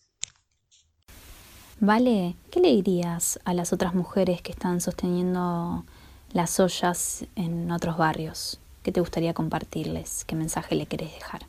[1.79, 5.85] Vale, ¿qué le dirías a las otras mujeres que están sosteniendo
[6.31, 8.61] las ollas en otros barrios?
[8.81, 10.23] ¿Qué te gustaría compartirles?
[10.23, 11.41] ¿Qué mensaje le querés dejar?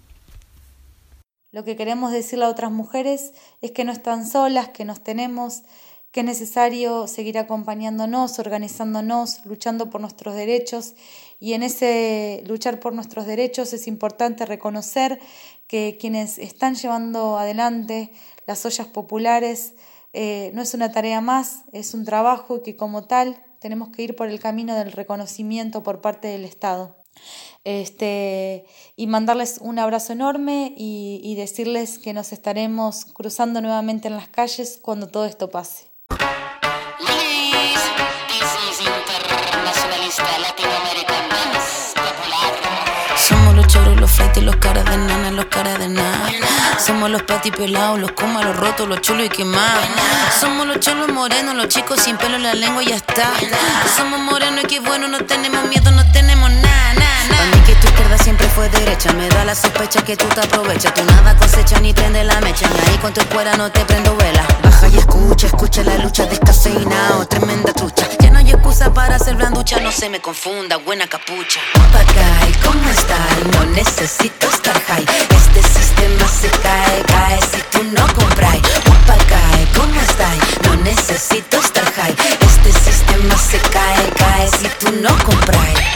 [1.52, 5.62] Lo que queremos decirle a otras mujeres es que no están solas, que nos tenemos,
[6.10, 10.94] que es necesario seguir acompañándonos, organizándonos, luchando por nuestros derechos
[11.38, 15.20] y en ese luchar por nuestros derechos es importante reconocer
[15.68, 18.12] que quienes están llevando adelante
[18.46, 19.74] las ollas populares
[20.12, 24.16] eh, no es una tarea más, es un trabajo que como tal tenemos que ir
[24.16, 26.96] por el camino del reconocimiento por parte del Estado.
[27.64, 34.16] Este, y mandarles un abrazo enorme y, y decirles que nos estaremos cruzando nuevamente en
[34.16, 35.90] las calles cuando todo esto pase.
[44.16, 46.30] Choros, los caras de nana, los caras de nada.
[46.84, 49.84] Somos los patis pelados, los comas, los rotos, los chulos y quemados.
[50.40, 53.32] Somos los cholos morenos, los chicos sin pelo la lengua y ya está.
[53.96, 56.65] Somos morenos y qué bueno, no tenemos miedo, no tenemos nada.
[57.36, 60.40] Para mí que tu izquierda siempre fue derecha, me da la sospecha que tú te
[60.40, 60.94] aprovechas.
[60.94, 64.16] Tú nada cosecha ni prende la mecha, ni ahí con tu escuela no te prendo
[64.16, 64.44] vela.
[64.62, 68.08] Baja y escucha, escucha la lucha descafeinado, tremenda trucha.
[68.20, 71.60] Ya no hay excusa para ser blanducha, no se me confunda, buena capucha.
[71.74, 73.18] Papagay, ¿cómo estás?
[73.52, 78.56] No necesito estar high, este sistema se cae, cae si tú no compras.
[78.84, 80.36] Papagay, ¿cómo estás?
[80.64, 85.95] No necesito estar high, este sistema se cae, cae si tú no compras.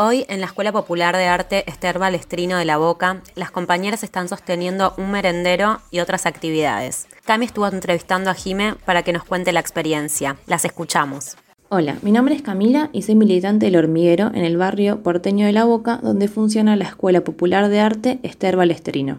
[0.00, 4.28] Hoy en la Escuela Popular de Arte Esther Balestrino de La Boca, las compañeras están
[4.28, 7.08] sosteniendo un merendero y otras actividades.
[7.24, 10.36] Cami estuvo entrevistando a Jime para que nos cuente la experiencia.
[10.46, 11.36] Las escuchamos.
[11.68, 15.52] Hola, mi nombre es Camila y soy militante del hormiguero en el barrio porteño de
[15.52, 19.18] La Boca, donde funciona la Escuela Popular de Arte Esther Balestrino.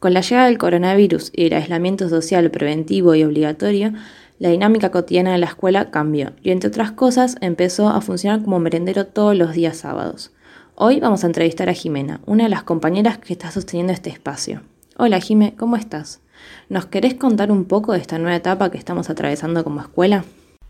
[0.00, 3.94] Con la llegada del coronavirus y el aislamiento social preventivo y obligatorio,
[4.38, 8.58] la dinámica cotidiana de la escuela cambió y, entre otras cosas, empezó a funcionar como
[8.58, 10.32] merendero todos los días sábados.
[10.74, 14.62] Hoy vamos a entrevistar a Jimena, una de las compañeras que está sosteniendo este espacio.
[14.96, 16.20] Hola Jime, ¿cómo estás?
[16.68, 20.24] ¿Nos querés contar un poco de esta nueva etapa que estamos atravesando como escuela?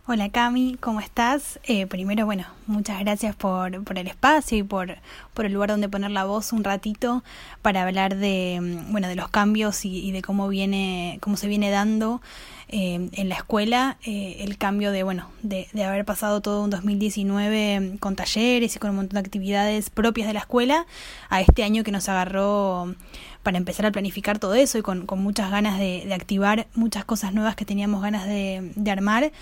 [0.06, 1.58] Hola Cami, ¿cómo estás?
[1.64, 4.98] Eh, primero, bueno, muchas gracias por, por el espacio y por,
[5.32, 7.24] por, el lugar donde poner la voz un ratito
[7.62, 11.70] para hablar de, bueno, de los cambios y, y de cómo viene, cómo se viene
[11.70, 12.20] dando
[12.68, 16.68] eh, en la escuela eh, el cambio de, bueno, de, de, haber pasado todo un
[16.68, 20.84] 2019 con talleres y con un montón de actividades propias de la escuela
[21.30, 22.94] a este año que nos agarró
[23.42, 27.04] para empezar a planificar todo eso y con, con muchas ganas de, de, activar muchas
[27.04, 29.32] cosas nuevas que teníamos ganas de, de armar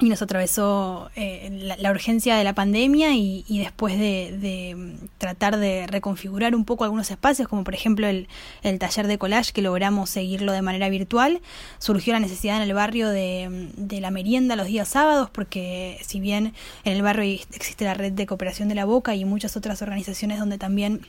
[0.00, 4.96] y nos atravesó eh, la, la, urgencia de la pandemia y, y después de, de,
[5.18, 8.26] tratar de reconfigurar un poco algunos espacios, como por ejemplo el,
[8.78, 11.40] taller de collage que logramos seguirlo de manera virtual,
[11.78, 16.18] surgió la necesidad en el barrio de, de la merienda los días sábados, porque si
[16.18, 19.82] bien en el barrio existe la red de cooperación de la Boca y muchas otras
[19.82, 21.02] organizaciones donde también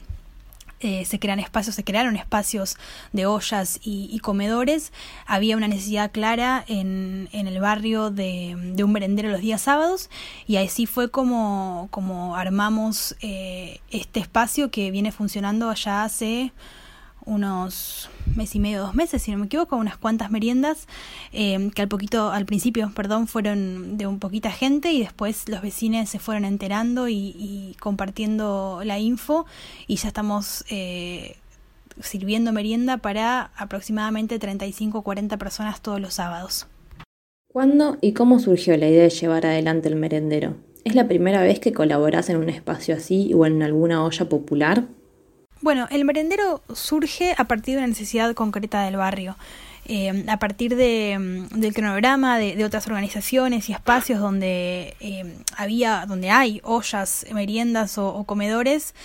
[0.82, 2.78] eh, se crean espacios, se crearon espacios
[3.14, 4.92] de ollas y, y comedores,
[5.26, 10.10] había una necesidad clara en, en el barrio de, un merendero los días sábados
[10.48, 16.52] y así fue como, como armamos eh, este espacio que viene funcionando allá hace
[17.26, 20.88] unos mes y medio, dos meses, si no me equivoco, unas cuantas meriendas
[21.34, 25.62] eh, que al poquito, al principio, perdón, fueron de un poquita gente y después los
[25.62, 29.46] vecinos se fueron enterando y, compartiendo la info
[29.88, 31.38] y ya estamos eh,
[32.00, 36.68] sirviendo merienda para aproximadamente 35 o 40 personas todos los sábados.
[37.52, 40.56] ¿Cuándo y cómo surgió la idea de llevar adelante el merendero?
[40.84, 44.86] ¿Es la primera vez que colaborás en un espacio así o en alguna olla popular?
[45.62, 49.38] Bueno, el merendero surge a partir de una necesidad concreta del barrio.
[49.86, 56.30] Eh, a partir de, del cronograma de, otras organizaciones y espacios donde eh, había, donde
[56.30, 58.96] hay ollas, meriendas o, o comedores,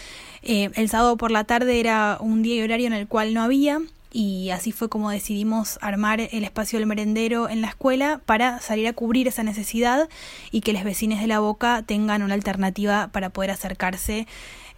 [0.42, 3.42] eh, el sábado por la tarde era un día y horario en el cual no
[3.42, 3.80] había
[4.12, 8.88] y así fue como decidimos armar el espacio del merendero en la escuela para salir
[8.88, 10.08] a cubrir esa necesidad
[10.50, 14.26] y que los vecinos de la boca tengan una alternativa para poder acercarse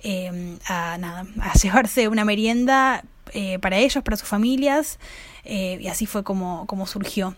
[0.03, 4.99] eh, a nada, a llevarse una merienda eh, para ellos, para sus familias,
[5.45, 7.35] eh, y así fue como, como surgió.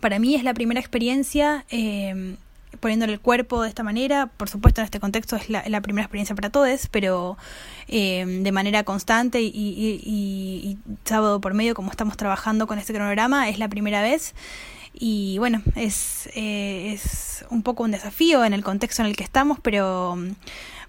[0.00, 2.36] Para mí es la primera experiencia eh,
[2.80, 6.04] poniéndole el cuerpo de esta manera, por supuesto en este contexto es la, la primera
[6.04, 7.38] experiencia para todos, pero
[7.88, 12.92] de manera constante y, y, y, y sábado por medio, como estamos trabajando con este
[12.92, 14.34] cronograma, es la primera vez
[14.92, 19.58] y bueno, es, es un poco un desafío en el contexto en el que estamos,
[19.62, 20.18] pero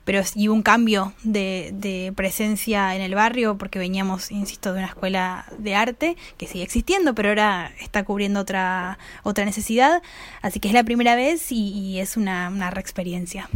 [0.08, 5.46] pero sí un cambio de, presencia en el barrio porque veníamos, insisto, de una escuela
[5.58, 10.02] de arte que sigue existiendo, pero ahora está cubriendo otra, otra necesidad.
[10.42, 13.50] Así que es la primera vez y, y es una, una reexperiencia.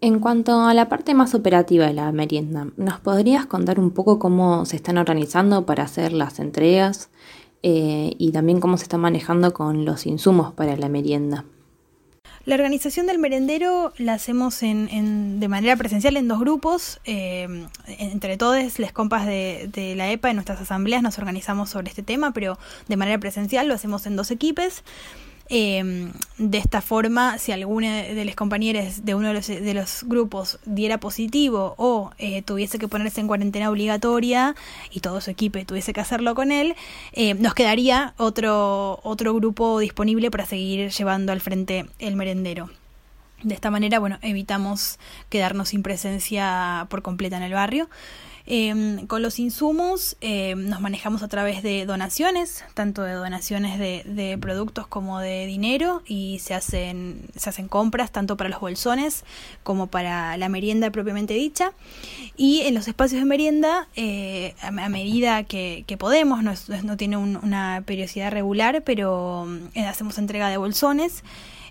[0.00, 4.18] En cuanto a la parte más operativa de la merienda, ¿nos podrías contar un poco
[4.18, 7.10] cómo se están organizando para hacer las entregas
[7.62, 11.44] eh, y también cómo se están manejando con los insumos para la merienda?
[12.44, 17.00] La organización del merendero la hacemos en, de manera presencial en dos grupos.
[17.04, 21.88] Eh, entre todos, les compas de, de, la EPA, en nuestras asambleas nos organizamos sobre
[21.88, 24.82] este tema, pero de manera presencial lo hacemos en dos equipos.
[25.48, 30.04] Eh, de esta forma, si alguno de los compañeros de uno de los, de los
[30.04, 34.54] grupos diera positivo o eh, tuviese que ponerse en cuarentena obligatoria
[34.90, 36.74] y todo su equipo tuviese que hacerlo con él,
[37.12, 42.70] eh, nos quedaría otro, otro grupo disponible para seguir llevando al frente el merendero.
[43.42, 47.88] De esta manera, bueno, evitamos quedarnos sin presencia por completa en el barrio.
[48.46, 54.02] Eh, con los insumos eh, nos manejamos a través de donaciones, tanto de donaciones de,
[54.04, 59.24] de, productos como de dinero y se hacen, se hacen compras tanto para los bolsones
[59.62, 61.72] como para la merienda propiamente dicha.
[62.36, 67.16] Y en los espacios de merienda, eh, a, medida que, que podemos, no, no tiene
[67.16, 71.22] un, una periodicidad regular, pero eh, hacemos entrega de bolsones.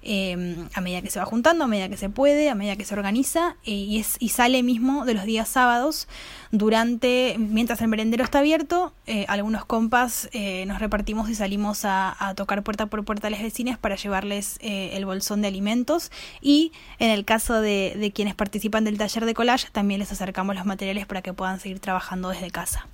[0.04, 2.86] Eh, a medida que se va juntando, a medida que se puede, a medida que
[2.86, 6.08] se organiza eh, y, es, y sale mismo de los días sábados
[6.52, 12.34] durante, mientras el merendero está abierto, eh, algunos compas eh, nos repartimos y salimos a,
[12.36, 17.10] tocar puerta por puerta a las vecinas para llevarles el bolsón de alimentos y en
[17.10, 21.06] el caso de, de quienes participan del taller de collage también les acercamos los materiales
[21.06, 22.88] para que puedan seguir trabajando desde casa.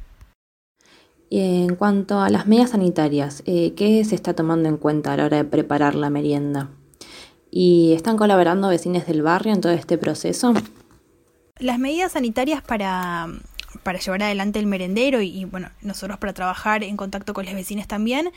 [1.29, 5.25] Y en cuanto a las medidas sanitarias, ¿qué se está tomando en cuenta a la
[5.25, 6.69] hora de preparar la merienda?
[7.51, 10.53] ¿Y están colaborando vecinos del barrio en todo este proceso?
[11.59, 13.27] Las medidas sanitarias para,
[13.83, 17.87] para llevar adelante el merendero y, bueno, nosotros para trabajar en contacto con los vecinos
[17.87, 18.31] también,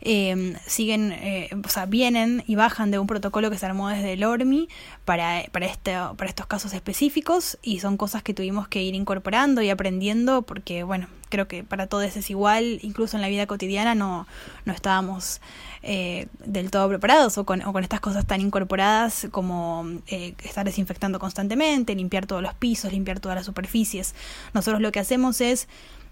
[0.00, 4.14] eh, siguen, eh, o sea, vienen y bajan de un protocolo que se armó desde
[4.14, 4.68] el ORMI
[5.04, 9.60] para, para, este, para estos casos específicos y son cosas que tuvimos que ir incorporando
[9.62, 13.94] y aprendiendo porque, bueno, creo que para todos es igual, incluso en la vida cotidiana
[13.94, 14.26] no,
[14.64, 15.40] no estábamos
[15.82, 20.64] eh, del todo preparados o con, o con, estas cosas tan incorporadas como eh, estar
[20.64, 24.14] desinfectando constantemente, limpiar todos los pisos, limpiar todas las superficies.
[24.54, 25.68] Nosotros lo que hacemos es,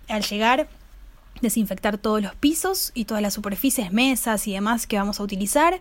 [0.09, 0.69] al llegar,
[1.43, 5.81] desinfectar todos los pisos y todas las superficies, mesas y demás que vamos a utilizar.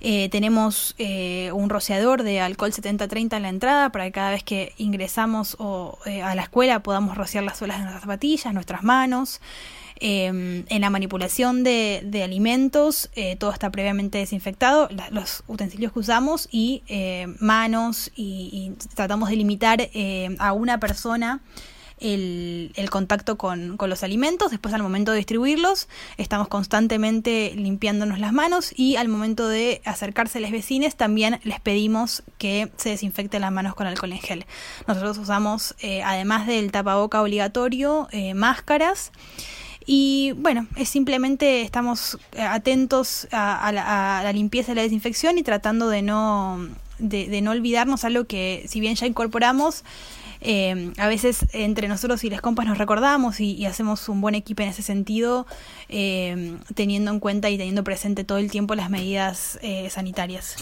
[0.00, 4.42] Eh, tenemos eh, un rociador de alcohol 70-30 en la entrada para que cada vez
[4.42, 8.82] que ingresamos o, eh, a la escuela podamos rociar las suelas de nuestras zapatillas, nuestras
[8.82, 9.40] manos.
[10.04, 15.92] Eh, en la manipulación de, de alimentos, eh, todo está previamente desinfectado, la, los utensilios
[15.92, 16.82] que usamos y
[17.38, 19.88] manos y, tratamos de limitar
[20.40, 21.40] a una persona
[22.02, 24.50] el, contacto con, los alimentos.
[24.50, 25.88] Después al momento de distribuirlos
[26.18, 31.60] estamos constantemente limpiándonos las manos y al momento de acercarse a los vecinos también les
[31.60, 34.46] pedimos que se desinfecten las manos con alcohol en gel.
[34.86, 39.12] Nosotros usamos, eh, además del tapaboca obligatorio, eh, máscaras.
[39.84, 45.42] Y bueno, es simplemente estamos atentos a, la, a, la, limpieza y la desinfección y
[45.42, 46.68] tratando de no
[47.00, 49.82] olvidarnos algo que si bien ya incorporamos,
[50.42, 54.34] eh, a veces entre nosotros y las compas nos recordamos y, y hacemos un buen
[54.34, 55.46] equipo en ese sentido,
[55.88, 60.56] eh, teniendo en cuenta y teniendo presente todo el tiempo las medidas eh, sanitarias.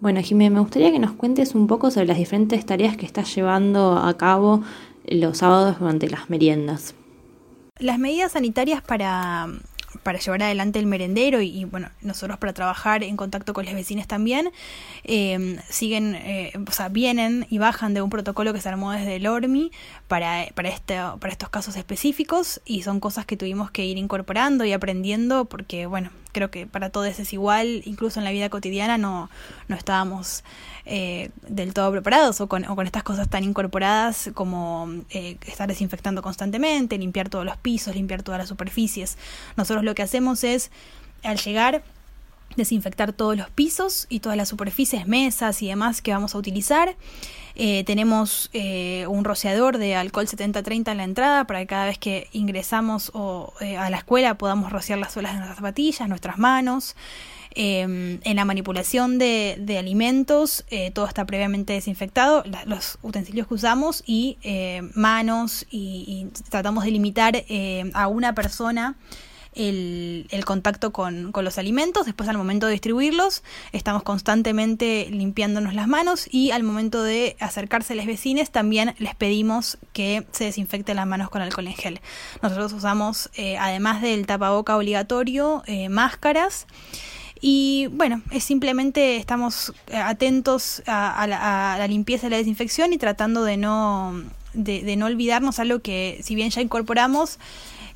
[0.00, 3.34] Bueno, Jimé, me gustaría que nos cuentes un poco sobre las diferentes tareas que estás
[3.34, 4.62] llevando a cabo
[5.06, 6.94] los sábados durante las meriendas.
[7.78, 9.48] Las medidas sanitarias para
[10.02, 14.06] para llevar adelante el merendero y, bueno, nosotros para trabajar en contacto con los vecinos
[14.06, 14.50] también,
[15.04, 19.16] eh, siguen, eh, o sea, vienen y bajan de un protocolo que se armó desde
[19.16, 19.70] el ORMI
[20.08, 24.64] para, para, este, para estos casos específicos y son cosas que tuvimos que ir incorporando
[24.64, 28.98] y aprendiendo porque, bueno, creo que para todos es igual, incluso en la vida cotidiana
[28.98, 29.30] no,
[29.68, 30.44] no estábamos
[30.84, 36.98] eh, del todo preparados o con, estas cosas tan incorporadas como eh, estar desinfectando constantemente,
[36.98, 39.16] limpiar todos los pisos, limpiar todas las superficies.
[39.56, 40.70] Nosotros lo que hacemos es,
[41.22, 41.82] al llegar,
[42.54, 46.96] desinfectar todos los pisos y todas las superficies, mesas y demás que vamos a utilizar.
[47.56, 51.98] Eh, tenemos eh, un rociador de alcohol 70-30 en la entrada para que cada vez
[51.98, 56.38] que ingresamos o, eh, a la escuela podamos rociar las suelas de nuestras zapatillas, nuestras
[56.38, 56.94] manos.
[57.58, 63.54] Eh, en la manipulación de, de alimentos, eh, todo está previamente desinfectado, los utensilios que
[63.54, 67.44] usamos y eh, manos y, y, tratamos de limitar
[67.94, 68.96] a una persona
[69.56, 73.42] el, contacto con, los alimentos, después al momento de distribuirlos
[73.72, 79.14] estamos constantemente limpiándonos las manos y al momento de acercarse a los vecinos también les
[79.14, 82.00] pedimos que se desinfecten las manos con alcohol en gel.
[82.42, 86.66] Nosotros usamos, eh, además del tapaboca obligatorio, eh, máscaras.
[87.40, 93.44] Y bueno, es simplemente estamos eh, atentos a, la, limpieza y la desinfección y tratando
[93.44, 94.22] de, no
[94.54, 97.38] olvidarnos algo que si bien ya incorporamos,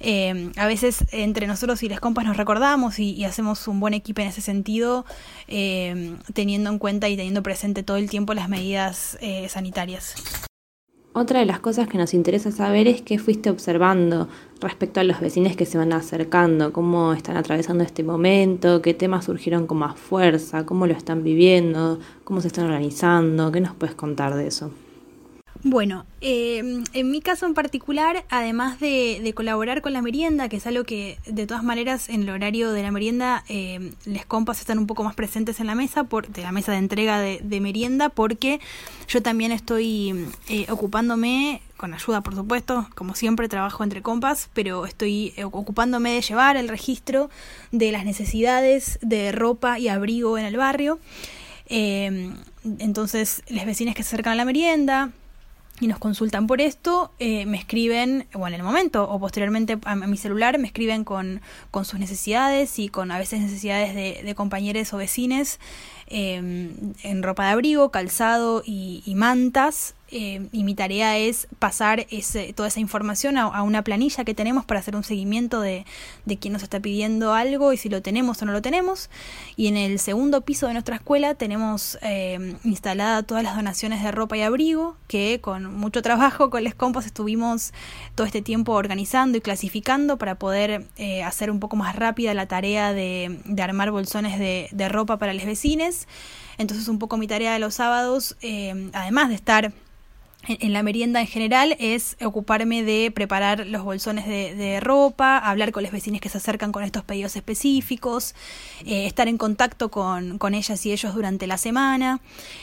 [0.00, 4.22] eh, a veces entre nosotros y las compas nos recordamos y, hacemos un buen equipo
[4.22, 5.04] en ese sentido,
[5.46, 10.14] eh, teniendo en cuenta y teniendo presente todo el tiempo las medidas sanitarias.
[11.12, 14.28] Otra de las cosas que nos interesa saber es qué fuiste observando
[14.60, 19.24] respecto a los vecinos que se van acercando, cómo están atravesando este momento, qué temas
[19.24, 23.96] surgieron con más fuerza, cómo lo están viviendo, cómo se están organizando, qué nos puedes
[23.96, 24.70] contar de eso.
[25.62, 30.66] Bueno, eh, en mi caso en particular, además de, colaborar con la merienda, que es
[30.66, 34.78] algo que de todas maneras en el horario de la merienda eh, les compas están
[34.78, 38.08] un poco más presentes en la mesa, por, de la mesa de entrega de, merienda,
[38.08, 38.58] porque
[39.06, 44.86] yo también estoy eh, ocupándome, con ayuda por supuesto, como siempre trabajo entre compas, pero
[44.86, 47.28] estoy eh, ocupándome de llevar el registro
[47.70, 50.98] de las necesidades de ropa y abrigo en el barrio.
[51.68, 55.12] entonces, las vecinas que se acercan a la merienda,
[55.80, 59.96] y nos consultan por esto, eh, me escriben, o en el momento, o posteriormente a,
[59.96, 64.34] mi celular, me escriben con, con, sus necesidades y con a veces necesidades de, de
[64.34, 65.58] compañeros o vecines
[66.06, 66.34] eh,
[67.02, 69.94] en ropa de abrigo, calzado y, y mantas.
[70.12, 74.64] Eh, y mi tarea es pasar ese, toda esa información a, una planilla que tenemos
[74.64, 75.84] para hacer un seguimiento de,
[76.40, 79.08] quién nos está pidiendo algo y si lo tenemos o no lo tenemos.
[79.56, 84.10] Y en el segundo piso de nuestra escuela tenemos eh, instalada todas las donaciones de
[84.10, 87.72] ropa y abrigo que con mucho trabajo con les compas estuvimos
[88.14, 92.46] todo este tiempo organizando y clasificando para poder eh, hacer un poco más rápida la
[92.46, 96.08] tarea de, armar bolsones de, de, ropa para los vecinos.
[96.58, 98.36] Entonces un poco mi tarea de los sábados,
[98.92, 99.72] además de estar
[100.48, 105.82] en, la merienda en general es ocuparme de preparar los bolsones de, ropa, hablar con
[105.82, 108.34] los vecinos que se acercan con estos pedidos específicos,
[108.86, 112.20] eh, estar en contacto con, con, ellas y ellos durante la semana.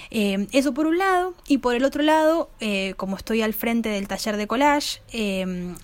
[0.09, 1.36] Eh, eso por un lado.
[1.47, 5.01] Y por el otro lado, eh, como estoy al frente del taller de collage,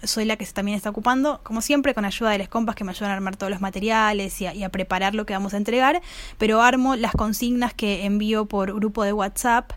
[0.04, 2.92] soy la que también está ocupando, como siempre, con ayuda de las compas que me
[2.92, 6.02] ayudan a armar todos los materiales y a preparar lo que vamos a entregar,
[6.38, 9.74] pero armo las consignas que envío por grupo de WhatsApp.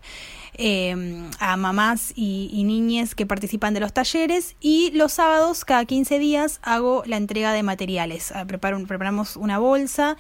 [0.59, 6.19] Em, a mamás y, niñes que participan de los talleres y los sábados cada 15
[6.19, 8.33] días hago la entrega de materiales.
[8.33, 10.17] Ah, preparo, preparamos una bolsa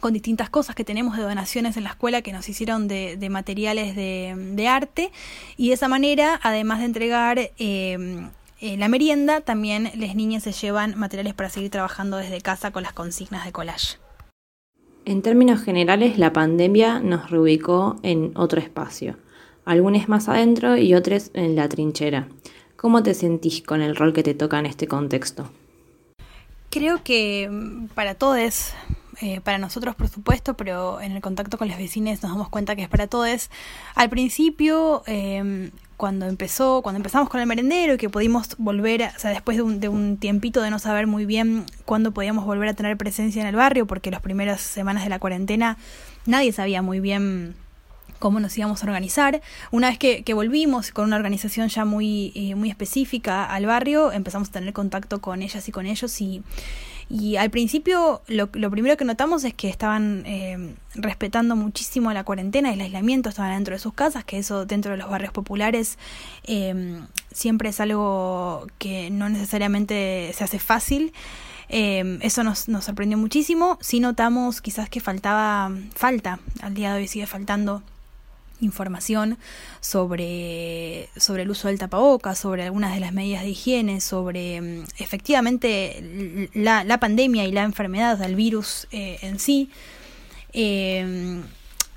[0.00, 3.96] con distintas cosas que tenemos de donaciones en la escuela que nos hicieron de, materiales
[3.96, 5.10] de, arte
[5.56, 8.28] y de esa manera, además de entregar em,
[8.60, 12.82] eh, la merienda, también las niñas se llevan materiales para seguir trabajando desde casa con
[12.82, 13.96] las consignas de collage.
[15.06, 19.16] En términos generales, la pandemia nos reubicó en otro espacio
[19.64, 22.28] algunos más adentro y otros en la trinchera.
[22.76, 25.50] ¿Cómo te sentís con el rol que te toca en este contexto?
[26.70, 28.72] Creo que mm, para todos,
[29.20, 32.76] eh, para nosotros por supuesto, pero en el contacto con los vecinos nos damos cuenta
[32.76, 33.50] que es para todos.
[33.94, 39.18] Al principio, em, cuando empezó, cuando empezamos con el merendero y que pudimos volver, o
[39.18, 42.70] sea, después de un, de un tiempito de no saber muy bien cuándo podíamos volver
[42.70, 45.76] a tener presencia en el barrio, porque las primeras semanas de la cuarentena
[46.24, 47.56] nadie sabía muy bien
[48.20, 49.40] cómo nos íbamos a organizar.
[49.72, 54.50] Una vez que, volvimos con una organización ya muy, eh, muy específica al barrio, empezamos
[54.50, 56.42] a tener contacto con ellas y con ellos y,
[57.08, 62.22] y al principio lo, lo, primero que notamos es que estaban eh, respetando muchísimo la
[62.22, 65.32] cuarentena y el aislamiento, estaban dentro de sus casas, que eso dentro de los barrios
[65.32, 65.98] populares
[66.44, 67.00] eh,
[67.32, 71.12] siempre es algo que no necesariamente se hace fácil.
[71.68, 73.78] eso nos, nos sorprendió muchísimo.
[73.80, 77.82] Sí notamos quizás que faltaba, falta, al día de hoy sigue faltando
[78.60, 79.38] información
[79.80, 84.84] sobre, sobre el uso del tapabocas, sobre algunas de las medidas de higiene, sobre mm,
[84.98, 89.70] efectivamente la, la pandemia y la enfermedad, del virus eh, en sí.
[90.52, 91.40] Eh,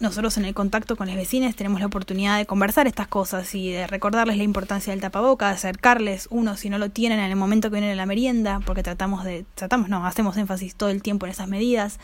[0.04, 3.72] nosotros en el contacto con los vecinos tenemos la oportunidad de conversar estas cosas y
[3.72, 7.38] de recordarles la importancia del tapaboca, de acercarles uno si no lo tienen en el
[7.38, 11.02] momento que vienen a la merienda, porque tratamos de, tratamos, no, hacemos énfasis todo el
[11.02, 12.00] tiempo en esas medidas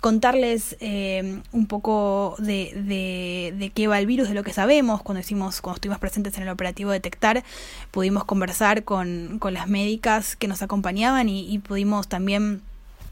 [0.00, 5.02] contarles eh, un poco de, de, qué va el virus, de lo que sabemos.
[5.02, 7.44] Cuando, hicimos, cuando estuvimos presentes en el operativo Detectar,
[7.90, 12.62] pudimos conversar con, con las médicas que nos acompañaban y, y pudimos también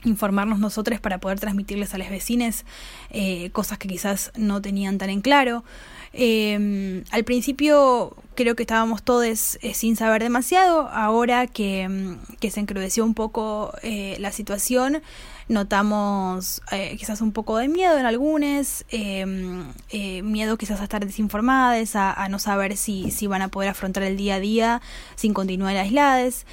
[0.04, 2.64] informarnos nosotros para poder transmitirles a los vecinos
[3.10, 5.64] eh, cosas que quizás no tenían tan en claro.
[6.12, 12.50] Eh, al principio creo que estábamos todos eh, sin saber demasiado, ahora que, mm, que
[12.50, 15.02] se encrudeció un poco eh, la situación,
[15.48, 22.28] notamos eh, quizás un poco de miedo en algunos, miedo quizás a estar desinformadas, a,
[22.28, 24.82] no saber si, si van a poder afrontar el día a día
[25.16, 26.46] sin continuar aisladas.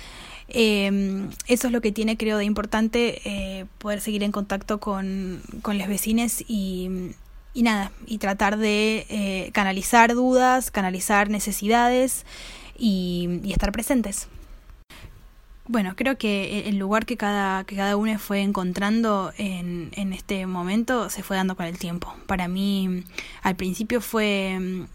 [0.47, 5.41] Eh, eso es lo que tiene, creo, de importante eh, poder seguir en contacto con,
[5.61, 7.13] con los vecinos y,
[7.53, 12.25] y nada, y tratar de eh, canalizar dudas, canalizar necesidades
[12.77, 14.27] y, estar presentes.
[15.67, 20.45] Bueno, creo que el lugar que cada, que cada uno fue encontrando en, en este
[20.45, 22.13] momento se fue dando con el tiempo.
[22.27, 23.03] Para mí,
[23.41, 24.85] al principio fue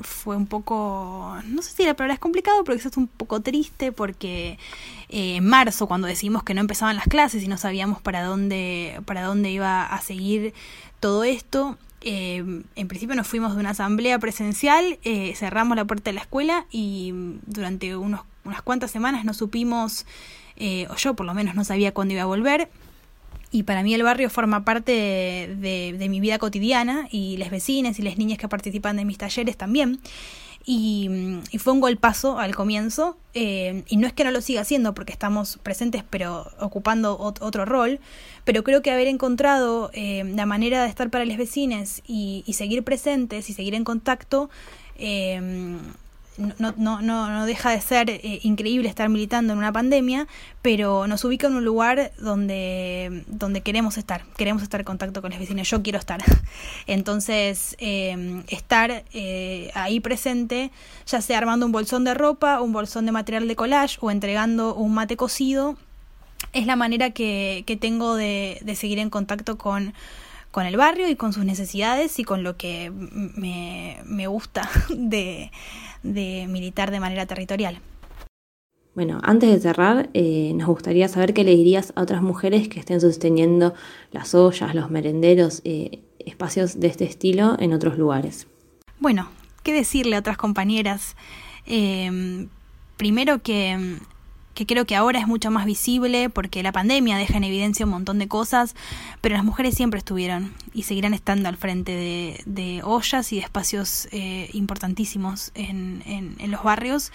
[0.00, 3.92] fue un poco, no sé si la palabra es complicado, pero quizás un poco triste
[3.92, 4.58] porque
[5.08, 9.00] eh, en marzo, cuando decidimos que no empezaban las clases y no sabíamos para dónde,
[9.04, 10.54] para dónde iba a seguir
[11.00, 16.10] todo esto, eh, en principio nos fuimos de una asamblea presencial, eh, cerramos la puerta
[16.10, 17.12] de la escuela y
[17.46, 20.06] durante unos, unas cuantas semanas no supimos,
[20.56, 22.68] eh, o yo por lo menos no sabía cuándo iba a volver
[23.52, 27.98] y para mí el barrio forma parte de, de, mi vida cotidiana y las vecinas
[27.98, 30.00] y las niñas que participan de mis talleres también.
[30.64, 31.10] Y,
[31.50, 34.94] y, fue un golpazo al comienzo eh, y no es que no lo siga haciendo
[34.94, 37.98] porque estamos presentes pero ocupando ot otro rol
[38.44, 42.84] pero creo que haber encontrado eh, la manera de estar para las vecinas y, seguir
[42.84, 44.50] presentes y seguir en contacto
[46.38, 50.26] no, no, no, no deja de ser eh, increíble estar militando en una pandemia,
[50.62, 55.30] pero nos ubica en un lugar donde, donde queremos estar, queremos estar en contacto con
[55.30, 56.22] las vecinas, yo quiero estar.
[56.86, 60.70] Entonces, eh, estar eh, ahí presente,
[61.06, 64.74] ya sea armando un bolsón de ropa, un bolsón de material de collage o entregando
[64.74, 65.76] un mate cocido,
[66.52, 69.94] es la manera que, que tengo de, de seguir en contacto con
[70.52, 75.50] con el barrio y con sus necesidades y con lo que me, me gusta de,
[76.04, 77.80] de militar de manera territorial.
[78.94, 82.78] Bueno, antes de cerrar, eh, nos gustaría saber qué le dirías a otras mujeres que
[82.78, 83.72] estén sosteniendo
[84.10, 88.46] las ollas, los merenderos, eh, espacios de este estilo en otros lugares.
[89.00, 89.30] Bueno,
[89.62, 91.16] ¿qué decirle a otras compañeras?
[91.64, 92.46] Eh,
[92.98, 93.98] primero que
[94.54, 97.92] que creo que ahora es mucho más visible porque la pandemia deja en evidencia un
[97.92, 98.74] montón de cosas,
[99.20, 103.42] pero las mujeres siempre estuvieron y seguirán estando al frente de, de ollas y de
[103.42, 107.12] espacios eh, importantísimos en, en, los barrios.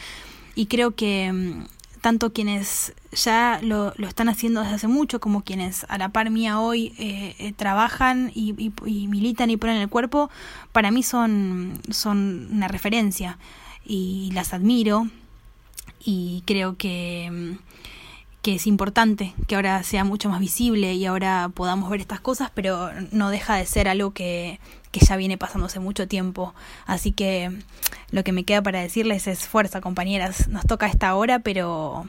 [0.55, 1.65] Y creo que mm,
[2.01, 6.31] tanto quienes ya lo, lo, están haciendo desde hace mucho como quienes a la par
[6.31, 10.31] mía hoy eh, eh, trabajan y, y, y, militan y ponen el cuerpo,
[10.71, 13.37] para mí son, son una referencia
[13.85, 15.07] y las admiro
[16.07, 17.57] y creo que,
[18.41, 22.49] que es importante que ahora sea mucho más visible y ahora podamos ver estas cosas,
[22.53, 24.61] pero no deja de ser algo que,
[24.93, 26.55] que ya viene pasando hace mucho tiempo.
[26.85, 27.51] Así que
[28.11, 30.47] lo que me queda para decirles es fuerza, compañeras.
[30.47, 32.07] Nos toca esta hora, pero,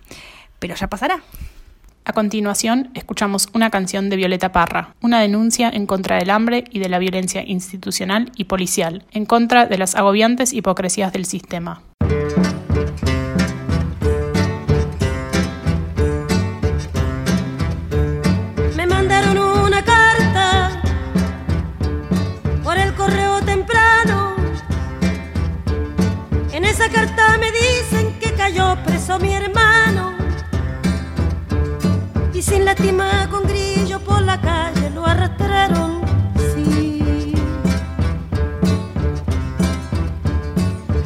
[0.60, 1.20] pero ya pasará.
[2.04, 6.78] A continuación, escuchamos una canción de Violeta Parra, una denuncia en contra del hambre y
[6.78, 11.82] de la violencia institucional y policial, en contra de las agobiantes hipocresías del sistema.
[32.68, 36.02] Lástima con grillo por la calle lo arrastraron.
[36.52, 37.32] Sí.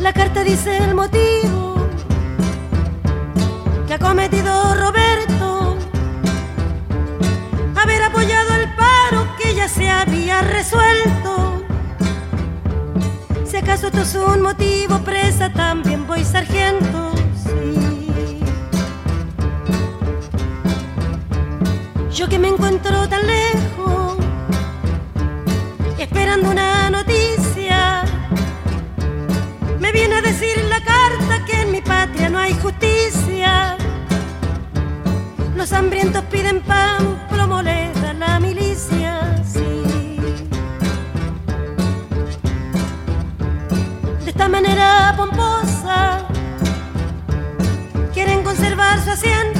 [0.00, 1.76] La carta dice el motivo
[3.86, 5.76] que ha cometido Roberto,
[7.76, 11.62] haber apoyado el paro que ya se había resuelto
[13.44, 17.21] si acaso esto es un motivo, presa también voy sargento.
[22.14, 24.16] Yo que me encuentro tan lejos,
[25.98, 28.02] esperando una noticia,
[29.80, 33.76] me viene a decir la carta que en mi patria no hay justicia.
[35.56, 39.42] Los hambrientos piden pan, plomo les da la milicia.
[39.44, 40.18] Sí.
[44.26, 46.26] esta manera pomposa
[48.12, 49.51] quieren conservar su asiento.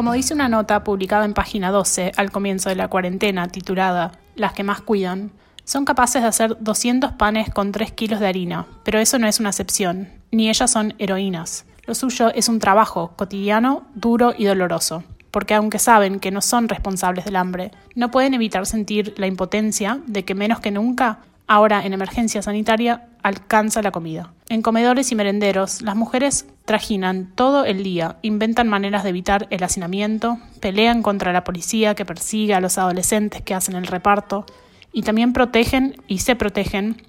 [0.00, 4.54] Como dice una nota publicada en página 12 al comienzo de la cuarentena titulada Las
[4.54, 5.30] que más cuidan,
[5.64, 9.40] son capaces de hacer 200 panes con 3 kilos de harina, pero eso no es
[9.40, 11.66] una excepción, ni ellas son heroínas.
[11.84, 16.70] Lo suyo es un trabajo cotidiano, duro y doloroso, porque aunque saben que no son
[16.70, 21.18] responsables del hambre, no pueden evitar sentir la impotencia de que menos que nunca,
[21.50, 24.32] ahora en emergencia sanitaria, alcanza la comida.
[24.48, 29.64] En comedores y merenderos, las mujeres trajinan todo el día, inventan maneras de evitar el
[29.64, 34.46] hacinamiento, pelean contra la policía que persigue a los adolescentes que hacen el reparto,
[34.92, 37.02] y también protegen y se protegen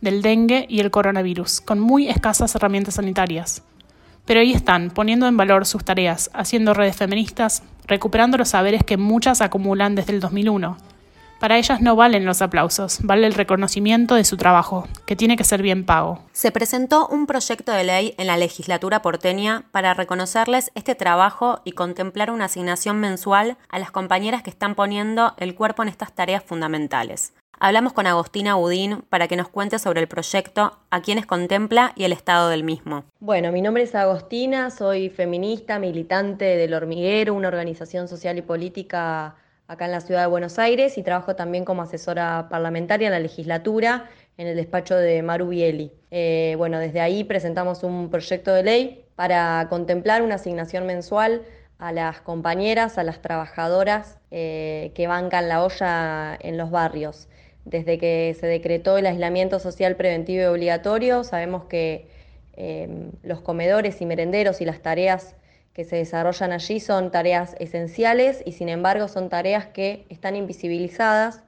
[0.00, 3.62] del dengue y el coronavirus, con muy escasas herramientas sanitarias.
[4.24, 8.96] Pero ahí están, poniendo en valor sus tareas, haciendo redes feministas, recuperando los saberes que
[8.96, 10.76] muchas acumulan desde el 2001.
[11.38, 15.44] Para ellas no valen los aplausos, vale el reconocimiento de su trabajo, que tiene que
[15.44, 16.20] ser bien pago.
[16.32, 21.72] Se presentó un proyecto de ley en la legislatura porteña para reconocerles este trabajo y
[21.72, 26.42] contemplar una asignación mensual a las compañeras que están poniendo el cuerpo en estas tareas
[26.42, 27.34] fundamentales.
[27.58, 32.04] Hablamos con Agostina Budín para que nos cuente sobre el proyecto, a quienes contempla y
[32.04, 33.04] el estado del mismo.
[33.20, 39.36] Bueno, mi nombre es Agostina, soy feminista, militante del Hormiguero, una organización social y política
[39.68, 43.20] acá en la ciudad de Buenos Aires y trabajo también como asesora parlamentaria en la
[43.20, 44.08] legislatura
[44.38, 45.92] en el despacho de Maru Bieli.
[46.10, 51.42] Eh, bueno, desde ahí presentamos un proyecto de ley para contemplar una asignación mensual
[51.78, 57.28] a las compañeras, a las trabajadoras eh, que bancan la olla en los barrios
[57.66, 62.08] desde que se decretó el aislamiento social preventivo y obligatorio, sabemos que
[62.56, 65.34] em, los comedores y merenderos y las tareas
[65.76, 71.42] que se desarrollan allí son tareas esenciales y sin embargo son tareas que están invisibilizadas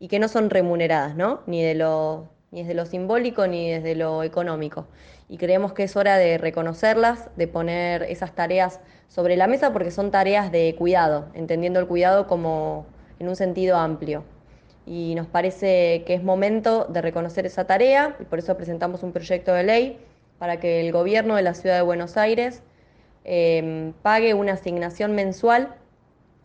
[0.00, 1.42] y que no son remuneradas, ¿no?
[1.46, 4.86] Ni, de lo, ni desde lo simbólico ni desde lo económico.
[5.28, 9.90] Y creemos que es hora de reconocerlas, de poner esas tareas sobre la mesa porque
[9.90, 12.86] son tareas de cuidado, entendiendo el cuidado como
[13.18, 14.24] en un sentido amplio
[14.86, 19.12] y nos parece que es momento de reconocer esa tarea y por eso presentamos un
[19.12, 19.98] proyecto de ley
[20.38, 22.62] para que el gobierno de la ciudad de Buenos Aires
[23.24, 25.74] em, pague una asignación mensual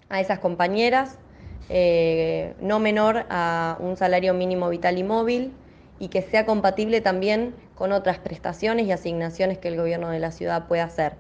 [0.10, 1.20] a esas compañeras,
[1.70, 5.54] eh, no menor a un salario mínimo vital y móvil,
[6.00, 10.32] y que sea compatible también con otras prestaciones y asignaciones que el gobierno de la
[10.32, 11.14] ciudad pueda hacer.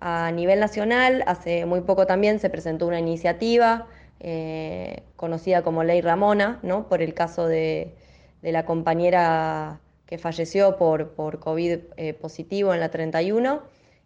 [0.00, 3.86] A nivel nacional, hace muy poco también se presentó una iniciativa
[4.20, 6.88] eh, conocida como Ley Ramona, ¿no?
[6.88, 7.94] por el caso de,
[8.42, 13.62] la compañera que falleció por, COVID eh, positivo en la 31.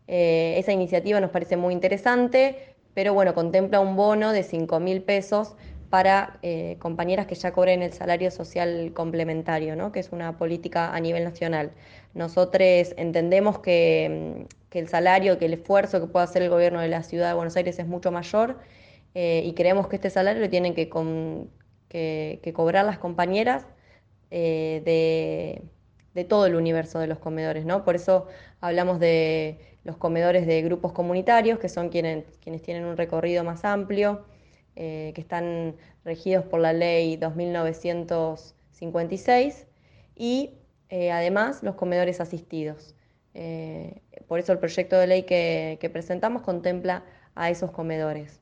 [0.08, 5.02] Eh, esa iniciativa nos parece muy interesante, pero bueno, contempla un bono de 5 mil
[5.02, 5.56] pesos
[5.90, 6.40] para
[6.80, 9.92] compañeras que ya cobren el salario social complementario, ¿no?
[9.92, 11.70] que es una política a nivel nacional.
[12.12, 14.46] Nosotros entendemos que,
[14.76, 17.34] que el salario, que el esfuerzo que puede hacer el gobierno de la ciudad de
[17.34, 18.58] Buenos Aires es mucho mayor
[19.14, 20.90] eh, y creemos que este salario lo tienen que,
[21.88, 23.66] que, cobrar las compañeras
[24.30, 25.62] eh, de,
[26.12, 27.84] de, todo el universo de los comedores, ¿no?
[27.84, 28.26] Por eso
[28.60, 33.64] hablamos de los comedores de grupos comunitarios, que son quienes, quienes tienen un recorrido más
[33.64, 34.24] amplio,
[34.74, 39.66] eh, que están regidos por la ley 2956
[40.14, 40.54] y
[40.90, 42.94] además los comedores asistidos.
[44.28, 47.04] por eso el proyecto de ley que, que presentamos contempla
[47.34, 48.40] a esos comedores.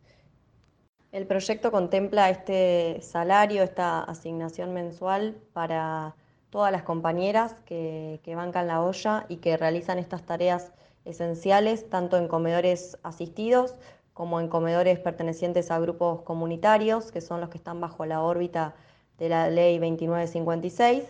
[1.15, 6.17] El proyecto contempla este salario, esta asignación mensual para
[6.55, 10.71] todas las compañeras que, bancan la olla y que realizan estas tareas
[11.05, 13.75] esenciales, tanto en comedores asistidos
[14.13, 18.77] como en comedores pertenecientes a grupos comunitarios, que son los que están bajo la órbita
[19.19, 21.03] de la ley 2956.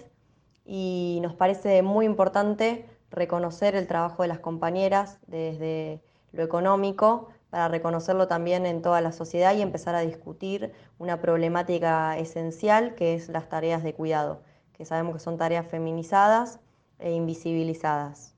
[0.64, 6.00] Y nos parece muy importante reconocer el trabajo de las compañeras desde
[6.32, 12.16] lo económico, para reconocerlo también en toda la sociedad y empezar a discutir una problemática
[12.16, 14.40] esencial que es las tareas de cuidado,
[14.74, 16.60] que sabemos que son tareas feminizadas
[16.98, 18.34] e invisibilizadas.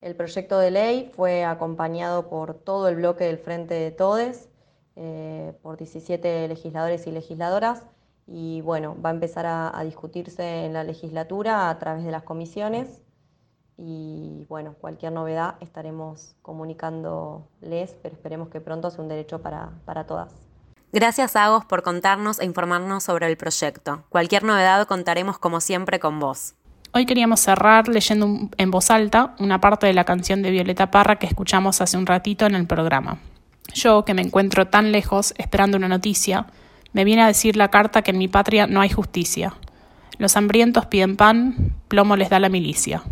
[0.00, 4.48] El proyecto de ley fue acompañado por todo el bloque del Frente de Todes,
[4.96, 7.84] eh, por 17 legisladores y legisladoras,
[8.26, 13.02] y bueno, va a empezar a discutirse en la legislatura a través de las comisiones
[13.76, 20.06] y bueno, cualquier novedad estaremos comunicándoles, pero esperemos que pronto sea un derecho para, para
[20.06, 20.51] todas.
[20.92, 24.04] Gracias, Agos, por contarnos e informarnos sobre el proyecto.
[24.10, 26.54] Cualquier novedad contaremos como siempre con vos.
[26.92, 31.18] Hoy queríamos cerrar leyendo en voz alta una parte de la canción de Violeta Parra
[31.18, 33.16] que escuchamos hace un ratito en el programa.
[33.72, 36.44] Yo, que me encuentro tan lejos esperando una noticia,
[36.92, 39.54] me viene a decir la carta que en mi patria no hay justicia.
[40.18, 43.02] Los hambrientos piden pan, plomo les da la milicia.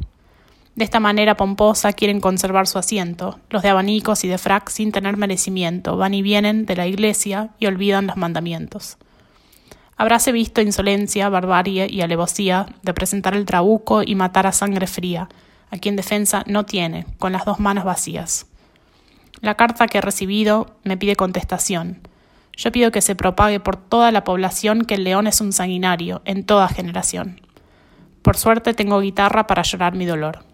[0.81, 3.39] De esta manera pomposa quieren conservar su asiento.
[3.51, 7.51] Los de abanicos y de frac sin tener merecimiento van y vienen de la iglesia
[7.59, 8.97] y olvidan los mandamientos.
[9.99, 15.29] Habráse visto insolencia, barbarie y alevosía de presentar el trabuco y matar a sangre fría,
[15.71, 18.47] a quien defensa no tiene, con las dos manos vacías.
[19.43, 21.99] La carta que he recibido me pide contestación.
[22.57, 26.23] Yo pido que se propague por toda la población que el león es un sanguinario,
[26.25, 27.43] en toda generación.
[28.23, 30.49] Por suerte tengo guitarra para llorar mi dolor.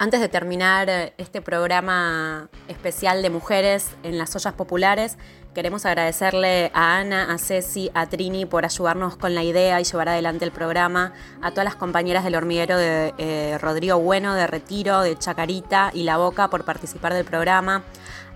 [0.00, 5.18] Antes de terminar eh, este programa especial de mujeres en las ollas populares,
[5.56, 10.08] queremos agradecerle a Ana, a Ceci, a Trini por ayudarnos con la idea y llevar
[10.08, 15.00] adelante el programa, a todas las compañeras del hormiguero de eh, Rodrigo Bueno, de Retiro,
[15.00, 17.82] de Chacarita y La Boca por participar del programa,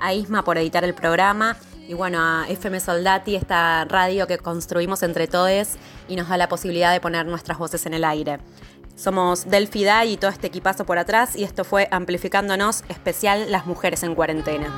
[0.01, 1.57] a Isma por editar el programa
[1.87, 5.77] y bueno, a FM Soldati, esta radio que construimos entre todos
[6.09, 8.39] y nos da la posibilidad de poner nuestras voces en el aire.
[8.95, 13.66] Somos Delphi Day y todo este equipazo por atrás y esto fue Amplificándonos especial Las
[13.66, 14.72] Mujeres en Cuarentena.